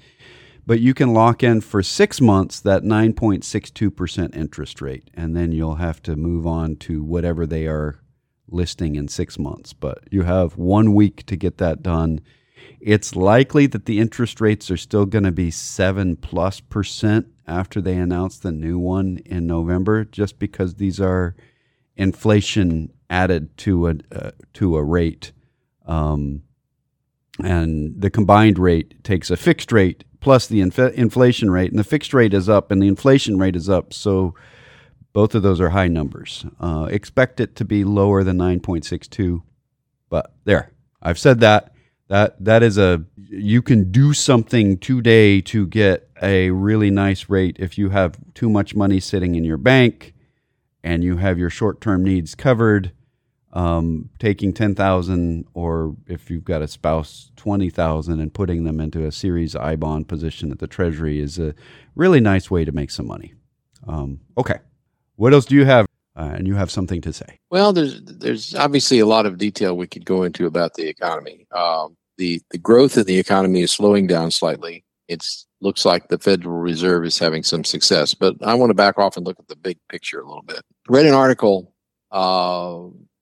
but 0.66 0.80
you 0.80 0.94
can 0.94 1.12
lock 1.12 1.42
in 1.42 1.60
for 1.60 1.82
six 1.82 2.20
months 2.20 2.60
that 2.60 2.82
9.62% 2.82 4.36
interest 4.36 4.80
rate, 4.80 5.10
and 5.14 5.36
then 5.36 5.52
you'll 5.52 5.76
have 5.76 6.02
to 6.02 6.14
move 6.16 6.46
on 6.46 6.76
to 6.76 7.02
whatever 7.02 7.46
they 7.46 7.66
are 7.66 8.00
listing 8.48 8.96
in 8.96 9.08
six 9.08 9.38
months. 9.38 9.72
But 9.72 10.04
you 10.10 10.22
have 10.22 10.56
one 10.56 10.94
week 10.94 11.26
to 11.26 11.36
get 11.36 11.58
that 11.58 11.82
done. 11.82 12.20
It's 12.80 13.16
likely 13.16 13.66
that 13.66 13.86
the 13.86 13.98
interest 13.98 14.40
rates 14.40 14.70
are 14.70 14.76
still 14.76 15.06
going 15.06 15.24
to 15.24 15.32
be 15.32 15.50
seven 15.50 16.16
plus 16.16 16.60
percent 16.60 17.26
after 17.46 17.80
they 17.80 17.96
announce 17.96 18.38
the 18.38 18.52
new 18.52 18.78
one 18.78 19.18
in 19.26 19.46
November, 19.46 20.04
just 20.04 20.38
because 20.38 20.74
these 20.74 21.00
are 21.00 21.34
inflation 21.96 22.92
added 23.08 23.56
to 23.58 23.88
a 23.88 23.94
uh, 24.12 24.30
to 24.54 24.76
a 24.76 24.84
rate, 24.84 25.32
um, 25.90 26.42
and 27.42 28.00
the 28.00 28.10
combined 28.10 28.58
rate 28.58 29.02
takes 29.02 29.30
a 29.30 29.36
fixed 29.36 29.72
rate 29.72 30.04
plus 30.20 30.46
the 30.46 30.60
inf- 30.60 30.78
inflation 30.78 31.50
rate, 31.50 31.70
and 31.70 31.78
the 31.78 31.84
fixed 31.84 32.12
rate 32.14 32.34
is 32.34 32.48
up 32.48 32.70
and 32.70 32.82
the 32.82 32.88
inflation 32.88 33.38
rate 33.38 33.56
is 33.56 33.68
up. 33.68 33.92
So 33.92 34.34
both 35.12 35.34
of 35.34 35.42
those 35.42 35.60
are 35.60 35.70
high 35.70 35.88
numbers. 35.88 36.44
Uh, 36.60 36.86
expect 36.90 37.40
it 37.40 37.56
to 37.56 37.64
be 37.64 37.84
lower 37.84 38.22
than 38.22 38.38
9.62, 38.38 39.42
but 40.08 40.32
there, 40.44 40.72
I've 41.02 41.18
said 41.18 41.40
that. 41.40 41.72
that 42.08 42.42
that 42.44 42.62
is 42.62 42.76
a 42.76 43.04
you 43.16 43.62
can 43.62 43.90
do 43.90 44.12
something 44.12 44.78
today 44.78 45.40
to 45.40 45.66
get 45.66 46.10
a 46.22 46.50
really 46.50 46.90
nice 46.90 47.28
rate 47.28 47.56
if 47.58 47.78
you 47.78 47.90
have 47.90 48.18
too 48.34 48.50
much 48.50 48.74
money 48.74 49.00
sitting 49.00 49.34
in 49.34 49.44
your 49.44 49.56
bank 49.56 50.12
and 50.82 51.02
you 51.04 51.16
have 51.16 51.38
your 51.38 51.50
short-term 51.50 52.02
needs 52.04 52.34
covered 52.34 52.92
um, 53.52 54.08
taking 54.18 54.52
10,000 54.52 55.46
or 55.54 55.96
if 56.06 56.30
you've 56.30 56.44
got 56.44 56.62
a 56.62 56.68
spouse 56.68 57.30
20,000 57.36 58.20
and 58.20 58.32
putting 58.32 58.64
them 58.64 58.80
into 58.80 59.04
a 59.04 59.12
series 59.12 59.56
I 59.56 59.76
bond 59.76 60.08
position 60.08 60.52
at 60.52 60.60
the 60.60 60.66
treasury 60.66 61.20
is 61.20 61.38
a 61.38 61.54
really 61.96 62.20
nice 62.20 62.50
way 62.50 62.64
to 62.64 62.72
make 62.72 62.90
some 62.90 63.06
money. 63.06 63.34
Um, 63.86 64.20
okay. 64.38 64.58
What 65.16 65.32
else 65.34 65.46
do 65.46 65.54
you 65.54 65.64
have? 65.64 65.86
Uh, 66.16 66.32
and 66.34 66.46
you 66.46 66.54
have 66.54 66.70
something 66.70 67.00
to 67.00 67.12
say. 67.12 67.38
Well, 67.50 67.72
there's 67.72 68.02
there's 68.02 68.54
obviously 68.54 68.98
a 68.98 69.06
lot 69.06 69.26
of 69.26 69.38
detail 69.38 69.76
we 69.76 69.86
could 69.86 70.04
go 70.04 70.24
into 70.24 70.44
about 70.44 70.74
the 70.74 70.86
economy. 70.88 71.46
Um, 71.52 71.96
the 72.18 72.42
the 72.50 72.58
growth 72.58 72.96
of 72.96 73.06
the 73.06 73.18
economy 73.18 73.62
is 73.62 73.70
slowing 73.72 74.06
down 74.06 74.30
slightly. 74.30 74.84
It 75.08 75.24
looks 75.60 75.84
like 75.84 76.08
the 76.08 76.18
Federal 76.18 76.58
Reserve 76.58 77.04
is 77.04 77.18
having 77.18 77.42
some 77.42 77.64
success, 77.64 78.12
but 78.12 78.34
I 78.42 78.54
want 78.54 78.70
to 78.70 78.74
back 78.74 78.98
off 78.98 79.16
and 79.16 79.24
look 79.24 79.38
at 79.38 79.48
the 79.48 79.56
big 79.56 79.78
picture 79.88 80.20
a 80.20 80.26
little 80.26 80.42
bit. 80.42 80.62
Read 80.88 81.06
an 81.06 81.14
article 81.14 81.72
uh, 82.10 82.80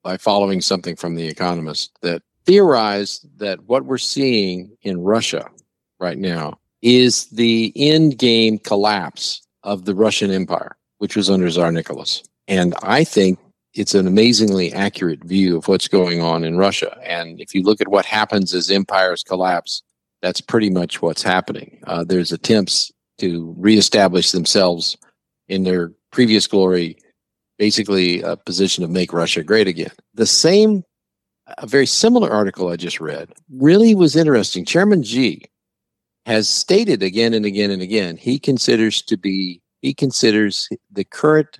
by 0.09 0.17
following 0.17 0.63
something 0.63 0.97
from 0.97 1.17
The 1.17 1.29
Economist 1.29 1.93
that 2.01 2.23
theorized 2.47 3.29
that 3.41 3.63
what 3.65 3.85
we're 3.85 3.99
seeing 3.99 4.75
in 4.81 5.03
Russia 5.03 5.51
right 6.01 6.17
now 6.17 6.59
is 6.81 7.27
the 7.27 7.75
end 7.77 8.17
game 8.17 8.59
collapse 8.59 9.47
of 9.65 9.85
the 9.85 9.95
Russian 9.95 10.31
Empire, 10.31 10.79
which 10.97 11.15
was 11.15 11.29
under 11.29 11.51
Tsar 11.51 11.73
Nicholas. 11.73 12.23
And 12.47 12.75
I 12.83 13.05
think 13.05 13.39
it's 13.75 13.95
an 13.95 14.07
amazingly 14.07 14.73
accurate 14.73 15.23
view 15.25 15.59
of 15.59 15.69
what's 15.69 15.89
going 15.89 16.23
on 16.23 16.43
in 16.43 16.57
Russia. 16.57 16.97
And 17.05 17.39
if 17.39 17.55
you 17.55 17.63
look 17.63 17.83
at 17.83 17.89
what 17.89 18.07
happens 18.07 18.55
as 18.55 18.71
empires 18.71 19.23
collapse, 19.23 19.83
that's 20.23 20.41
pretty 20.41 20.71
much 20.71 21.03
what's 21.03 21.23
happening. 21.23 21.83
Uh, 21.87 22.03
there's 22.03 22.33
attempts 22.33 22.91
to 23.19 23.55
reestablish 23.59 24.31
themselves 24.31 24.97
in 25.49 25.65
their 25.65 25.93
previous 26.13 26.47
glory, 26.47 26.97
basically 27.59 28.23
a 28.23 28.37
position 28.37 28.85
of 28.85 28.91
make 28.91 29.13
Russia 29.13 29.43
great 29.43 29.69
again. 29.69 29.93
The 30.15 30.27
same, 30.27 30.85
a 31.59 31.67
very 31.67 31.87
similar 31.87 32.31
article 32.31 32.69
I 32.69 32.77
just 32.77 33.01
read 33.01 33.33
really 33.51 33.95
was 33.95 34.17
interesting. 34.17 34.65
Chairman 34.65 35.03
Xi 35.03 35.45
has 36.27 36.49
stated 36.49 37.03
again 37.03 37.35
and 37.35 37.47
again 37.47 37.71
and 37.71 37.81
again 37.81 38.17
he 38.17 38.39
considers 38.39 39.01
to 39.03 39.17
be 39.17 39.63
he 39.81 39.95
considers 39.95 40.69
the 40.91 41.05
current 41.05 41.59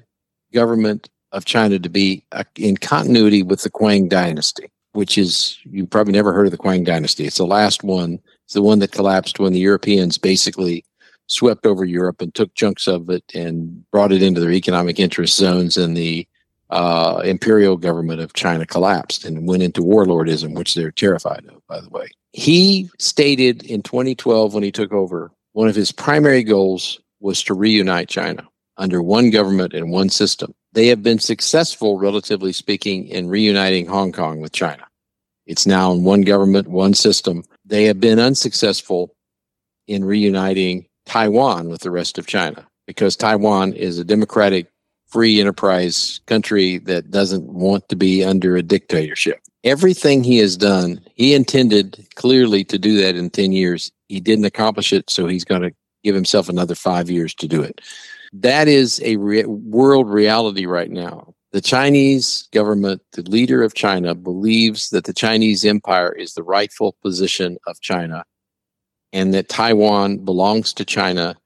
government 0.53 1.09
of 1.33 1.45
China 1.45 1.79
to 1.79 1.89
be 1.89 2.25
uh, 2.33 2.45
in 2.57 2.77
continuity 2.77 3.43
with 3.43 3.63
the 3.63 3.71
Qing 3.71 4.09
dynasty, 4.09 4.71
which 4.93 5.19
is, 5.19 5.59
you 5.65 5.87
probably 5.87 6.13
never 6.13 6.33
heard 6.33 6.47
of 6.47 6.53
the 6.53 6.59
Qing 6.59 6.85
dynasty. 6.85 7.27
It's 7.27 7.39
the 7.39 7.47
last 7.47 7.85
one. 7.85 8.19
It's 8.45 8.55
the 8.55 8.63
one 8.63 8.79
that 8.79 8.93
collapsed 8.93 9.39
when 9.39 9.53
the 9.53 9.61
Europeans 9.61 10.19
basically 10.19 10.85
swept 11.29 11.67
over 11.67 11.85
Europe 11.85 12.21
and 12.21 12.35
took 12.35 12.55
chunks 12.55 12.87
of 12.87 13.09
it 13.11 13.25
and 13.35 13.89
brought 13.91 14.13
it 14.13 14.23
into 14.23 14.41
their 14.41 14.51
economic 14.51 14.99
interest 14.99 15.37
zones. 15.37 15.77
And 15.77 15.97
the 15.97 16.27
uh, 16.71 17.23
imperial 17.25 17.77
government 17.77 18.21
of 18.21 18.33
China 18.33 18.67
collapsed 18.67 19.25
and 19.25 19.47
went 19.47 19.63
into 19.63 19.81
warlordism, 19.81 20.55
which 20.55 20.75
they're 20.75 20.91
terrified 20.91 21.45
of, 21.49 21.67
by 21.67 21.81
the 21.81 21.89
way. 21.91 22.09
He 22.33 22.91
stated 22.99 23.63
in 23.63 23.83
2012 23.83 24.55
when 24.55 24.63
he 24.63 24.73
took 24.73 24.93
over, 24.93 25.31
one 25.53 25.69
of 25.69 25.75
his 25.75 25.93
primary 25.93 26.43
goals 26.43 27.01
was 27.21 27.43
to 27.45 27.55
reunite 27.55 28.09
China 28.09 28.47
under 28.77 29.03
one 29.03 29.31
government 29.31 29.75
and 29.75 29.91
one 29.91 30.09
system. 30.09 30.55
They 30.73 30.89
have 30.89 31.03
been 31.03 31.19
successful, 31.19 31.99
relatively 31.99 32.53
speaking, 32.53 33.09
in 33.09 33.29
reuniting 33.29 33.87
Hong 33.87 34.13
Kong 34.13 34.41
with 34.41 34.53
China. 34.53 34.87
It's 35.47 35.67
now 35.67 35.93
in 35.93 36.05
one 36.05 36.21
government, 36.23 36.69
one 36.69 36.95
system. 36.95 37.43
They 37.65 37.85
have 37.85 37.99
been 37.99 38.19
unsuccessful 38.19 39.15
in 39.87 40.05
reuniting 40.05 40.88
Taiwan 41.09 41.71
with 41.71 41.81
the 41.81 41.91
rest 41.91 42.19
of 42.19 42.27
China 42.27 42.67
because 42.87 43.17
Taiwan 43.17 43.73
is 43.73 43.99
a 43.99 44.05
democratic, 44.05 44.67
free 45.07 45.41
enterprise 45.41 46.21
country 46.27 46.79
that 46.79 47.11
doesn't 47.11 47.45
want 47.45 47.89
to 47.89 47.97
be 47.97 48.23
under 48.23 48.57
a 48.57 48.63
dictatorship. 48.63 49.41
Everything 49.65 50.23
he 50.23 50.37
has 50.39 50.57
done, 50.57 51.01
he 51.15 51.33
intended 51.33 52.07
clearly 52.15 52.63
to 52.65 52.79
do 52.79 53.01
that 53.01 53.17
in 53.17 53.31
10 53.31 53.53
years. 53.53 53.91
He 54.09 54.21
didn't 54.21 54.45
accomplish 54.45 54.93
it, 54.93 55.09
so 55.09 55.27
he's 55.27 55.45
going 55.45 55.63
to 55.63 55.73
give 56.05 56.15
himself 56.15 56.51
another 56.51 56.75
five 56.75 57.09
years 57.09 57.35
to 57.37 57.49
do 57.49 57.63
it. 57.63 57.81
That 58.35 58.69
is 58.69 59.01
a 59.03 59.17
re- 59.17 59.47
world 59.47 60.11
reality 60.11 60.67
right 60.67 60.91
now. 60.91 61.33
The 61.53 61.63
Chinese 61.63 62.47
government, 62.53 63.01
the 63.13 63.23
leader 63.23 63.63
of 63.63 63.73
China, 63.73 64.15
believes 64.15 64.91
that 64.91 65.05
the 65.05 65.15
Chinese 65.15 65.65
empire 65.65 66.13
is 66.13 66.35
the 66.35 66.43
rightful 66.43 66.95
position 67.03 67.57
of 67.67 67.81
China 67.81 68.25
and 69.13 69.35
that 69.35 69.49
Taiwan 69.49 70.19
belongs 70.19 70.73
to 70.75 70.85
China. 70.85 71.37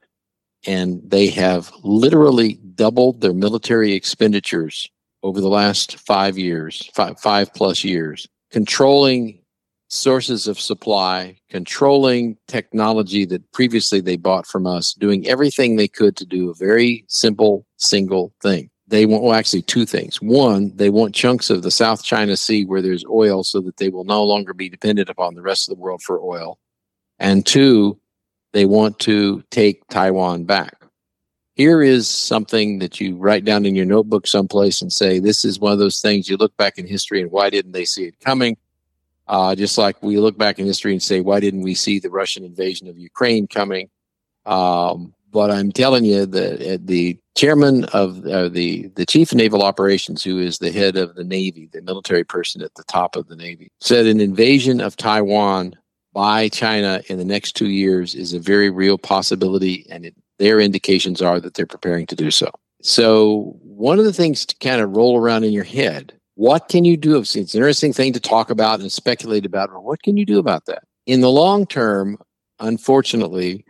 And 0.67 1.03
they 1.05 1.27
have 1.29 1.73
literally 1.83 2.55
doubled 2.75 3.21
their 3.21 3.33
military 3.33 3.93
expenditures 3.95 4.89
over 5.23 5.41
the 5.41 5.49
last 5.49 5.99
five 5.99 6.39
years, 6.39 6.89
five, 6.95 7.19
five 7.21 7.53
plus 7.55 7.85
years, 7.85 8.29
controlling 8.51 9.43
sources 9.89 10.47
of 10.47 10.59
supply, 10.59 11.37
controlling 11.51 12.37
technology 12.49 13.25
that 13.27 13.51
previously 13.53 14.01
they 14.01 14.17
bought 14.17 14.47
from 14.47 14.67
us, 14.67 14.95
doing 14.95 15.27
everything 15.29 15.77
they 15.77 15.89
could 15.89 16.17
to 16.17 16.25
do 16.25 16.51
a 16.51 16.55
very 16.55 17.05
simple 17.09 17.67
single 17.77 18.33
thing. 18.41 18.71
They 18.89 19.07
want, 19.07 19.23
well, 19.23 19.35
actually, 19.35 19.63
two 19.63 19.87
things. 19.87 20.21
One, 20.21 20.73
they 20.77 20.91
want 20.91 21.15
chunks 21.15 21.51
of 21.51 21.63
the 21.63 21.71
South 21.71 22.03
China 22.05 22.37
Sea 22.37 22.65
where 22.65 22.83
there's 22.83 23.05
oil 23.07 23.45
so 23.45 23.61
that 23.61 23.77
they 23.77 23.89
will 23.89 24.05
no 24.05 24.25
longer 24.25 24.55
be 24.55 24.69
dependent 24.69 25.09
upon 25.09 25.35
the 25.35 25.43
rest 25.43 25.69
of 25.69 25.77
the 25.77 25.81
world 25.81 26.03
for 26.03 26.21
oil. 26.21 26.59
And 27.23 27.47
two, 27.47 28.01
they 28.53 28.67
want 28.67 28.99
to 29.01 29.45
take 29.51 29.87
Taiwan 29.87 30.43
back. 30.43 30.75
Here 31.55 31.81
is 31.81 32.09
something 32.09 32.81
that 32.81 33.01
you 33.01 33.17
write 33.17 33.45
down 33.45 33.65
in 33.65 33.77
your 33.77 33.87
notebook 33.87 34.27
someplace 34.27 34.83
and 34.83 34.93
say, 34.93 35.21
this 35.21 35.45
is 35.45 35.61
one 35.61 35.73
of 35.73 35.79
those 35.79 36.01
things 36.01 36.29
you 36.29 36.37
look 36.37 36.57
back 36.57 36.79
in 36.79 36.87
history 36.87 37.23
and 37.23 37.31
why 37.31 37.49
didn't 37.49 37.73
they 37.73 37.85
see 37.85 38.07
it 38.07 38.19
coming? 38.19 38.57
Uh, 39.29 39.55
just 39.55 39.79
like 39.79 40.03
we 40.03 40.19
look 40.19 40.37
back 40.37 40.59
in 40.59 40.67
history 40.67 40.91
and 40.91 41.03
say, 41.03 41.21
why 41.21 41.39
didn't 41.39 41.63
we 41.63 41.77
see 41.77 42.01
the 42.01 42.11
Russian 42.11 42.45
invasion 42.45 42.89
of 42.89 42.99
Ukraine 42.99 43.47
coming? 43.47 43.89
Um, 44.45 45.15
but 45.31 45.53
I'm 45.53 45.71
telling 45.71 46.05
you 46.05 46.27
that 46.27 46.75
uh, 46.75 46.79
the 46.83 47.17
chairman 47.37 47.85
of 47.87 48.27
uh, 48.27 48.49
the 48.49 48.89
the 48.97 49.07
chief 49.07 49.33
of 49.33 49.39
naval 49.39 49.63
operations, 49.63 50.23
who 50.23 50.39
is 50.39 50.59
the 50.59 50.73
head 50.73 50.97
of 50.97 51.15
the 51.15 51.25
Navy, 51.25 51.71
the 51.73 51.81
military 51.81 52.25
person 52.25 52.61
at 52.61 52.75
the 52.75 52.85
top 52.85 53.17
of 53.17 53.29
the 53.29 53.37
Navy, 53.37 53.71
said 53.81 54.07
an 54.07 54.21
invasion 54.21 54.81
of 54.81 54.97
Taiwan 54.97 55.75
by 56.13 56.49
China 56.49 57.03
in 57.09 57.19
the 57.19 57.25
next 57.25 57.53
two 57.53 57.69
years 57.69 58.15
is 58.15 58.33
a 58.33 58.39
very 58.39 58.71
real 58.71 58.99
possibility, 58.99 59.87
and 59.91 60.07
it, 60.07 60.15
their 60.39 60.61
indications 60.61 61.23
are 61.23 61.41
that 61.41 61.55
they're 61.55 61.67
preparing 61.67 62.07
to 62.07 62.17
do 62.17 62.31
so. 62.31 62.51
So, 62.83 63.57
one 63.63 63.99
of 63.99 64.05
the 64.05 64.13
things 64.13 64.45
to 64.47 64.57
kind 64.57 64.81
of 64.81 64.97
roll 64.97 65.19
around 65.19 65.45
in 65.45 65.53
your 65.53 65.65
head 65.65 66.13
what 66.35 66.69
can 66.69 66.85
you 66.85 66.97
do? 66.97 67.19
It's 67.19 67.35
an 67.35 67.43
interesting 67.43 67.93
thing 67.93 68.13
to 68.15 68.21
talk 68.21 68.51
about 68.51 68.81
and 68.81 68.91
speculate 68.91 69.45
about. 69.45 69.71
What 69.83 70.03
can 70.03 70.17
you 70.17 70.25
do 70.25 70.39
about 70.39 70.67
that? 70.67 70.85
In 71.07 71.21
the 71.21 71.31
long 71.31 71.67
term, 71.67 72.19
unfortunately, 72.59 73.65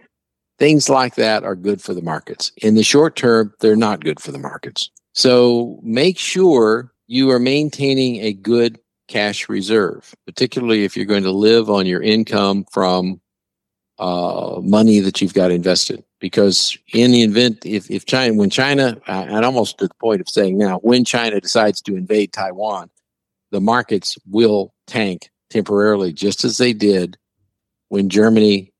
things 0.59 0.88
like 0.88 1.16
that 1.16 1.44
are 1.44 1.57
good 1.57 1.83
for 1.83 1.92
the 1.92 2.02
markets. 2.02 2.52
In 2.59 2.74
the 2.74 2.83
short 2.83 3.16
term, 3.16 3.52
they're 3.61 3.76
not 3.76 4.05
good 4.05 4.20
for 4.20 4.33
the 4.33 4.38
markets. 4.38 4.90
So 5.12 5.81
make 5.83 6.18
sure 6.18 6.92
you 7.09 7.31
are 7.31 7.38
maintaining 7.38 8.20
a 8.20 8.33
good 8.33 8.78
cash 9.12 9.46
reserve, 9.51 10.14
particularly 10.27 10.85
if 10.85 10.96
you're 10.96 11.05
going 11.05 11.22
to 11.22 11.31
live 11.31 11.68
on 11.68 11.85
your 11.85 12.01
income 12.01 12.64
from 12.72 13.20
uh, 13.98 14.59
money 14.62 15.01
that 15.01 15.20
you've 15.20 15.35
got 15.35 15.51
invested. 15.51 16.03
Because 16.18 16.79
in 16.94 17.12
the 17.12 17.22
event 17.22 17.66
if, 17.66 17.90
if 17.90 18.07
china 18.07 18.33
when 18.35 18.48
china 18.48 18.96
and 19.07 19.44
almost 19.44 19.79
to 19.79 19.88
the 19.88 19.94
point 20.01 20.20
of 20.20 20.29
saying 20.29 20.57
now 20.57 20.79
when 20.79 21.05
china 21.05 21.40
decides 21.40 21.83
to 21.83 21.96
invade 21.96 22.33
taiwan 22.33 22.88
the 23.51 23.61
markets 23.61 24.16
will 24.31 24.72
tank 24.87 25.31
temporarily 25.51 26.12
just 26.12 26.44
as 26.44 26.59
they 26.59 26.72
did 26.72 27.18
when 27.88 28.09
germany 28.09 28.72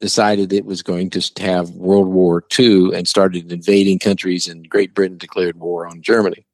decided 0.00 0.52
it 0.52 0.66
was 0.66 0.82
going 0.82 1.08
to 1.08 1.22
have 1.42 1.70
world 1.70 2.08
war 2.08 2.44
ii 2.58 2.94
and 2.94 3.08
started 3.08 3.50
invading 3.50 3.98
countries 3.98 4.46
and 4.46 4.68
great 4.68 4.92
britain 4.92 5.16
declared 5.16 5.58
war 5.58 5.86
on 5.86 6.02
germany. 6.02 6.46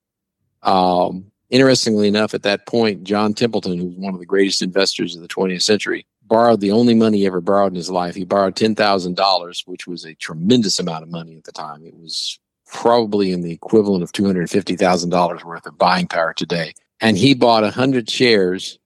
Um, 0.62 1.31
interestingly 1.52 2.08
enough 2.08 2.34
at 2.34 2.42
that 2.42 2.66
point 2.66 3.04
john 3.04 3.32
templeton 3.32 3.78
who 3.78 3.86
was 3.86 3.96
one 3.96 4.14
of 4.14 4.18
the 4.20 4.26
greatest 4.26 4.62
investors 4.62 5.14
of 5.14 5.22
the 5.22 5.28
20th 5.28 5.62
century 5.62 6.04
borrowed 6.32 6.60
the 6.60 6.70
only 6.70 6.94
money 6.94 7.18
he 7.18 7.26
ever 7.26 7.42
borrowed 7.42 7.72
in 7.72 7.76
his 7.76 7.90
life. 7.90 8.14
He 8.14 8.24
borrowed 8.24 8.56
$10,000, 8.56 9.62
which 9.66 9.86
was 9.86 10.06
a 10.06 10.14
tremendous 10.14 10.78
amount 10.78 11.02
of 11.02 11.10
money 11.10 11.36
at 11.36 11.44
the 11.44 11.52
time. 11.52 11.84
It 11.84 11.94
was 11.94 12.38
probably 12.66 13.32
in 13.32 13.42
the 13.42 13.52
equivalent 13.52 14.02
of 14.02 14.12
$250,000 14.12 15.44
worth 15.44 15.66
of 15.66 15.76
buying 15.76 16.06
power 16.06 16.32
today. 16.32 16.72
And 17.02 17.18
he 17.18 17.34
bought 17.34 17.64
100 17.64 18.08
shares. 18.08 18.78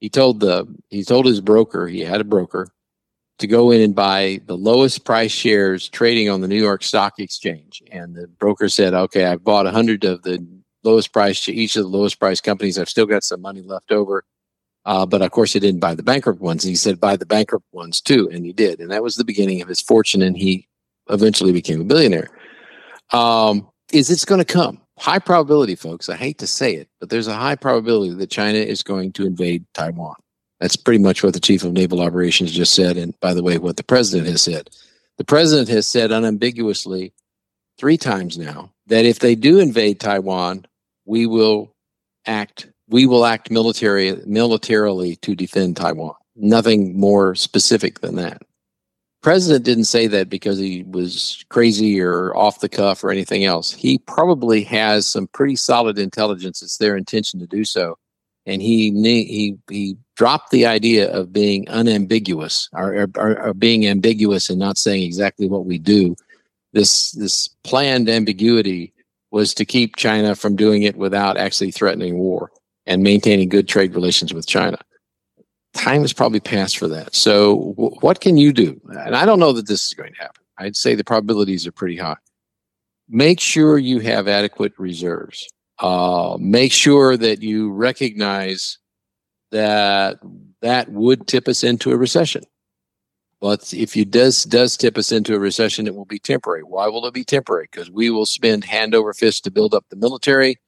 He 0.00 0.08
told 0.08 0.40
the 0.40 0.66
he 0.88 1.04
told 1.04 1.26
his 1.26 1.42
broker, 1.42 1.86
he 1.88 2.00
had 2.00 2.22
a 2.22 2.24
broker, 2.24 2.68
to 3.38 3.46
go 3.46 3.70
in 3.70 3.82
and 3.82 3.94
buy 3.94 4.40
the 4.46 4.56
lowest 4.56 5.04
price 5.04 5.30
shares 5.30 5.90
trading 5.90 6.30
on 6.30 6.40
the 6.40 6.48
New 6.48 6.60
York 6.60 6.82
Stock 6.82 7.18
Exchange. 7.18 7.82
And 7.92 8.14
the 8.14 8.28
broker 8.28 8.70
said, 8.70 8.94
"Okay, 8.94 9.26
I've 9.26 9.44
bought 9.44 9.66
100 9.66 10.04
of 10.04 10.22
the 10.22 10.44
lowest 10.84 11.12
price 11.12 11.44
to 11.44 11.52
each 11.52 11.76
of 11.76 11.82
the 11.82 11.88
lowest 11.88 12.18
price 12.18 12.40
companies. 12.40 12.78
I've 12.78 12.88
still 12.88 13.06
got 13.06 13.24
some 13.24 13.40
money 13.40 13.62
left 13.62 13.92
over 13.92 14.24
Uh, 14.84 15.06
but 15.06 15.22
of 15.22 15.30
course, 15.30 15.52
he 15.52 15.60
didn't 15.60 15.80
buy 15.80 15.94
the 15.94 16.02
bankrupt 16.02 16.40
ones. 16.40 16.64
He 16.64 16.74
said, 16.74 17.00
buy 17.00 17.16
the 17.16 17.26
bankrupt 17.26 17.66
ones 17.72 18.00
too. 18.00 18.28
And 18.32 18.44
he 18.44 18.52
did. 18.52 18.80
And 18.80 18.90
that 18.90 19.02
was 19.02 19.16
the 19.16 19.24
beginning 19.24 19.62
of 19.62 19.68
his 19.68 19.80
fortune. 19.80 20.22
And 20.22 20.36
he 20.36 20.66
eventually 21.08 21.52
became 21.52 21.80
a 21.80 21.84
billionaire. 21.84 22.30
Um, 23.12 23.68
is 23.92 24.10
it's 24.10 24.24
going 24.24 24.44
to 24.44 24.44
come? 24.44 24.80
High 24.98 25.20
probability, 25.20 25.76
folks. 25.76 26.08
I 26.08 26.16
hate 26.16 26.38
to 26.38 26.46
say 26.46 26.74
it, 26.74 26.88
but 27.00 27.10
there's 27.10 27.28
a 27.28 27.34
high 27.34 27.56
probability 27.56 28.14
that 28.14 28.30
China 28.30 28.58
is 28.58 28.82
going 28.82 29.12
to 29.12 29.26
invade 29.26 29.64
Taiwan. 29.74 30.14
That's 30.60 30.76
pretty 30.76 31.02
much 31.02 31.22
what 31.22 31.34
the 31.34 31.40
chief 31.40 31.64
of 31.64 31.72
naval 31.72 32.00
operations 32.00 32.52
just 32.52 32.74
said. 32.74 32.96
And 32.96 33.18
by 33.20 33.34
the 33.34 33.42
way, 33.42 33.58
what 33.58 33.76
the 33.76 33.84
president 33.84 34.28
has 34.28 34.42
said. 34.42 34.70
The 35.18 35.24
president 35.24 35.68
has 35.68 35.86
said 35.86 36.12
unambiguously 36.12 37.12
three 37.78 37.96
times 37.96 38.38
now 38.38 38.72
that 38.86 39.04
if 39.04 39.18
they 39.18 39.34
do 39.34 39.58
invade 39.58 40.00
Taiwan, 40.00 40.66
we 41.04 41.26
will 41.26 41.74
act 42.26 42.68
we 42.88 43.06
will 43.06 43.24
act 43.24 43.50
military 43.50 44.14
militarily 44.26 45.16
to 45.16 45.34
defend 45.34 45.76
Taiwan. 45.76 46.14
Nothing 46.36 46.98
more 46.98 47.34
specific 47.34 48.00
than 48.00 48.16
that. 48.16 48.42
President 49.22 49.64
didn't 49.64 49.84
say 49.84 50.08
that 50.08 50.28
because 50.28 50.58
he 50.58 50.82
was 50.82 51.44
crazy 51.48 52.00
or 52.00 52.36
off 52.36 52.60
the 52.60 52.68
cuff 52.68 53.04
or 53.04 53.10
anything 53.10 53.44
else. 53.44 53.72
He 53.72 53.98
probably 53.98 54.64
has 54.64 55.06
some 55.06 55.28
pretty 55.28 55.56
solid 55.56 55.98
intelligence. 55.98 56.60
It's 56.60 56.78
their 56.78 56.96
intention 56.96 57.38
to 57.38 57.46
do 57.46 57.64
so, 57.64 57.96
and 58.46 58.60
he 58.60 58.90
he 58.90 59.56
he 59.70 59.96
dropped 60.16 60.50
the 60.50 60.66
idea 60.66 61.10
of 61.12 61.32
being 61.32 61.68
unambiguous 61.68 62.68
or, 62.72 63.08
or, 63.16 63.40
or 63.40 63.54
being 63.54 63.86
ambiguous 63.86 64.50
and 64.50 64.58
not 64.58 64.76
saying 64.76 65.02
exactly 65.04 65.48
what 65.48 65.66
we 65.66 65.78
do. 65.78 66.16
This 66.72 67.12
this 67.12 67.48
planned 67.62 68.08
ambiguity 68.08 68.91
was 69.32 69.54
to 69.54 69.64
keep 69.64 69.96
China 69.96 70.36
from 70.36 70.54
doing 70.54 70.82
it 70.82 70.96
without 70.96 71.36
actually 71.36 71.70
threatening 71.70 72.18
war 72.18 72.52
and 72.86 73.02
maintaining 73.02 73.48
good 73.48 73.66
trade 73.66 73.94
relations 73.94 74.32
with 74.34 74.46
China. 74.46 74.78
Time 75.74 76.02
has 76.02 76.12
probably 76.12 76.40
passed 76.40 76.76
for 76.76 76.86
that. 76.88 77.14
So, 77.14 77.74
w- 77.76 77.96
what 78.00 78.20
can 78.20 78.36
you 78.36 78.52
do? 78.52 78.78
And 78.90 79.16
I 79.16 79.24
don't 79.24 79.40
know 79.40 79.52
that 79.52 79.66
this 79.66 79.86
is 79.86 79.94
going 79.94 80.12
to 80.12 80.20
happen. 80.20 80.44
I'd 80.58 80.76
say 80.76 80.94
the 80.94 81.02
probabilities 81.02 81.66
are 81.66 81.72
pretty 81.72 81.96
high. 81.96 82.18
Make 83.08 83.40
sure 83.40 83.78
you 83.78 84.00
have 84.00 84.28
adequate 84.28 84.74
reserves. 84.78 85.48
Uh, 85.78 86.36
make 86.38 86.70
sure 86.70 87.16
that 87.16 87.42
you 87.42 87.72
recognize 87.72 88.78
that 89.50 90.18
that 90.60 90.90
would 90.90 91.26
tip 91.26 91.48
us 91.48 91.64
into 91.64 91.90
a 91.90 91.96
recession. 91.96 92.44
But 93.42 93.74
if 93.74 93.96
it 93.96 94.12
does 94.12 94.44
does 94.44 94.76
tip 94.76 94.96
us 94.96 95.10
into 95.10 95.34
a 95.34 95.38
recession, 95.40 95.88
it 95.88 95.96
will 95.96 96.04
be 96.04 96.20
temporary. 96.20 96.62
Why 96.62 96.86
will 96.86 97.04
it 97.06 97.12
be 97.12 97.24
temporary? 97.24 97.68
Because 97.70 97.90
we 97.90 98.08
will 98.08 98.24
spend 98.24 98.64
hand 98.64 98.94
over 98.94 99.12
fist 99.12 99.42
to 99.44 99.50
build 99.50 99.74
up 99.74 99.84
the 99.88 99.96
military 99.96 100.60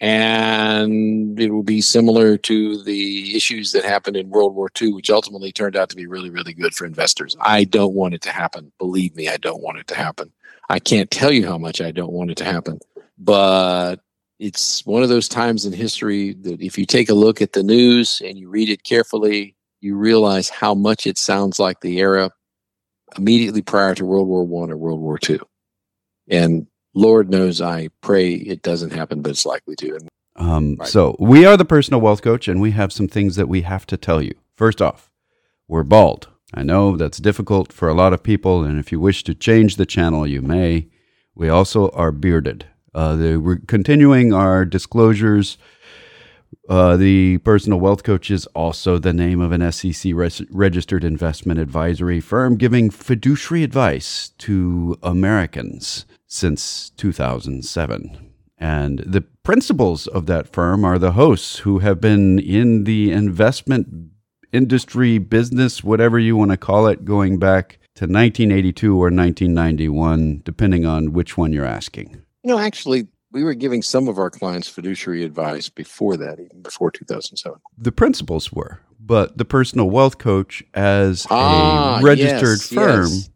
and 0.00 1.38
it 1.38 1.52
will 1.52 1.62
be 1.62 1.80
similar 1.80 2.36
to 2.36 2.82
the 2.82 3.36
issues 3.36 3.70
that 3.72 3.84
happened 3.84 4.16
in 4.16 4.28
World 4.28 4.56
War 4.56 4.70
II, 4.80 4.92
which 4.92 5.08
ultimately 5.08 5.52
turned 5.52 5.76
out 5.76 5.88
to 5.90 5.96
be 5.96 6.06
really, 6.06 6.30
really 6.30 6.52
good 6.52 6.74
for 6.74 6.84
investors. 6.84 7.36
I 7.40 7.62
don't 7.62 7.94
want 7.94 8.14
it 8.14 8.22
to 8.22 8.30
happen. 8.30 8.72
Believe 8.78 9.14
me, 9.14 9.28
I 9.28 9.36
don't 9.36 9.62
want 9.62 9.78
it 9.78 9.86
to 9.86 9.94
happen. 9.94 10.32
I 10.68 10.80
can't 10.80 11.12
tell 11.12 11.30
you 11.30 11.46
how 11.46 11.58
much 11.58 11.80
I 11.80 11.92
don't 11.92 12.12
want 12.12 12.32
it 12.32 12.36
to 12.38 12.44
happen, 12.44 12.80
but 13.18 14.00
it's 14.40 14.84
one 14.84 15.04
of 15.04 15.10
those 15.10 15.28
times 15.28 15.64
in 15.64 15.72
history 15.72 16.34
that 16.40 16.60
if 16.60 16.76
you 16.76 16.86
take 16.86 17.08
a 17.08 17.14
look 17.14 17.40
at 17.40 17.52
the 17.52 17.62
news 17.62 18.20
and 18.24 18.36
you 18.36 18.48
read 18.48 18.68
it 18.68 18.82
carefully, 18.82 19.54
you 19.84 19.96
realize 19.96 20.48
how 20.48 20.74
much 20.74 21.06
it 21.06 21.18
sounds 21.18 21.58
like 21.58 21.80
the 21.80 21.98
era 21.98 22.30
immediately 23.16 23.62
prior 23.62 23.94
to 23.94 24.04
World 24.04 24.26
War 24.26 24.44
One 24.44 24.70
or 24.70 24.76
World 24.76 25.00
War 25.00 25.18
Two. 25.18 25.40
And 26.28 26.66
Lord 26.94 27.30
knows 27.30 27.60
I 27.60 27.90
pray 28.00 28.32
it 28.32 28.62
doesn't 28.62 28.92
happen, 28.92 29.20
but 29.20 29.30
it's 29.30 29.44
likely 29.44 29.76
to. 29.76 29.98
Um, 30.36 30.76
right. 30.80 30.88
So 30.88 31.16
we 31.20 31.44
are 31.44 31.56
the 31.56 31.64
personal 31.64 32.00
wealth 32.00 32.22
coach, 32.22 32.48
and 32.48 32.60
we 32.60 32.70
have 32.70 32.92
some 32.92 33.08
things 33.08 33.36
that 33.36 33.48
we 33.48 33.62
have 33.62 33.86
to 33.86 33.96
tell 33.96 34.22
you. 34.22 34.34
First 34.56 34.80
off, 34.80 35.10
we're 35.68 35.84
bald. 35.84 36.28
I 36.54 36.62
know 36.62 36.96
that's 36.96 37.18
difficult 37.18 37.72
for 37.72 37.88
a 37.88 37.94
lot 37.94 38.12
of 38.12 38.22
people, 38.22 38.64
and 38.64 38.78
if 38.78 38.90
you 38.90 39.00
wish 39.00 39.22
to 39.24 39.34
change 39.34 39.76
the 39.76 39.86
channel, 39.86 40.26
you 40.26 40.40
may. 40.40 40.88
We 41.34 41.48
also 41.48 41.90
are 41.90 42.12
bearded. 42.12 42.66
Uh, 42.94 43.16
the, 43.16 43.36
we're 43.36 43.58
continuing 43.66 44.32
our 44.32 44.64
disclosures. 44.64 45.58
Uh, 46.68 46.96
the 46.96 47.38
personal 47.38 47.80
wealth 47.80 48.02
coach 48.02 48.30
is 48.30 48.46
also 48.46 48.98
the 48.98 49.12
name 49.12 49.40
of 49.40 49.52
an 49.52 49.70
SEC 49.72 50.12
res- 50.14 50.42
registered 50.50 51.04
investment 51.04 51.60
advisory 51.60 52.20
firm 52.20 52.56
giving 52.56 52.90
fiduciary 52.90 53.62
advice 53.62 54.30
to 54.38 54.98
Americans 55.02 56.06
since 56.26 56.90
2007. 56.96 58.32
And 58.58 59.00
the 59.00 59.20
principals 59.42 60.06
of 60.06 60.26
that 60.26 60.52
firm 60.52 60.84
are 60.84 60.98
the 60.98 61.12
hosts 61.12 61.58
who 61.58 61.80
have 61.80 62.00
been 62.00 62.38
in 62.38 62.84
the 62.84 63.12
investment 63.12 64.10
industry, 64.52 65.18
business, 65.18 65.82
whatever 65.84 66.18
you 66.18 66.36
want 66.36 66.52
to 66.52 66.56
call 66.56 66.86
it, 66.86 67.04
going 67.04 67.38
back 67.38 67.78
to 67.96 68.04
1982 68.04 68.92
or 68.92 69.10
1991, 69.10 70.42
depending 70.44 70.86
on 70.86 71.12
which 71.12 71.36
one 71.36 71.52
you're 71.52 71.64
asking. 71.64 72.22
You 72.42 72.50
know, 72.50 72.58
actually, 72.58 73.08
we 73.34 73.44
were 73.44 73.52
giving 73.52 73.82
some 73.82 74.08
of 74.08 74.16
our 74.16 74.30
clients 74.30 74.68
fiduciary 74.68 75.24
advice 75.24 75.68
before 75.68 76.16
that, 76.16 76.40
even 76.40 76.62
before 76.62 76.90
2007. 76.90 77.60
The 77.76 77.92
principals 77.92 78.52
were, 78.52 78.80
but 79.00 79.36
the 79.36 79.44
personal 79.44 79.90
wealth 79.90 80.18
coach, 80.18 80.62
as 80.72 81.26
ah, 81.28 81.98
a 81.98 82.02
registered 82.02 82.60
yes, 82.60 82.72
firm, 82.72 83.08
yes. 83.10 83.30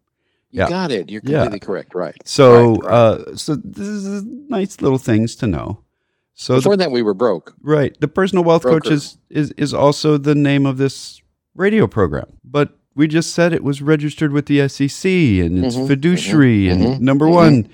You 0.51 0.61
yeah. 0.61 0.69
got 0.71 0.91
it. 0.91 1.11
You're 1.11 1.21
completely 1.21 1.59
yeah. 1.61 1.67
correct. 1.67 1.95
Right. 1.95 2.17
So, 2.25 2.77
right, 2.77 2.85
right. 2.85 2.91
Uh, 2.91 3.37
so 3.37 3.57
this 3.57 3.87
is 3.87 4.25
nice 4.25 4.81
little 4.81 4.97
things 4.97 5.37
to 5.37 5.47
know. 5.47 5.85
So 6.33 6.55
before 6.55 6.77
the, 6.77 6.85
that, 6.85 6.91
we 6.91 7.03
were 7.03 7.13
broke. 7.13 7.55
Right. 7.61 7.95
The 8.01 8.09
personal 8.09 8.45
wealth 8.45 8.63
Broker. 8.63 8.81
coach 8.81 8.91
is, 8.91 9.19
is 9.29 9.51
is 9.59 9.75
also 9.75 10.17
the 10.17 10.35
name 10.35 10.65
of 10.65 10.79
this 10.79 11.21
radio 11.55 11.87
program, 11.87 12.33
but 12.45 12.79
we 12.95 13.09
just 13.09 13.35
said 13.35 13.53
it 13.53 13.63
was 13.63 13.83
registered 13.83 14.33
with 14.33 14.47
the 14.47 14.67
SEC 14.69 15.05
and 15.05 15.65
it's 15.65 15.77
mm-hmm, 15.77 15.87
fiduciary. 15.87 16.65
Mm-hmm, 16.65 16.73
and 16.73 16.95
mm-hmm, 16.95 17.05
number 17.05 17.27
mm-hmm. 17.27 17.35
one, 17.35 17.69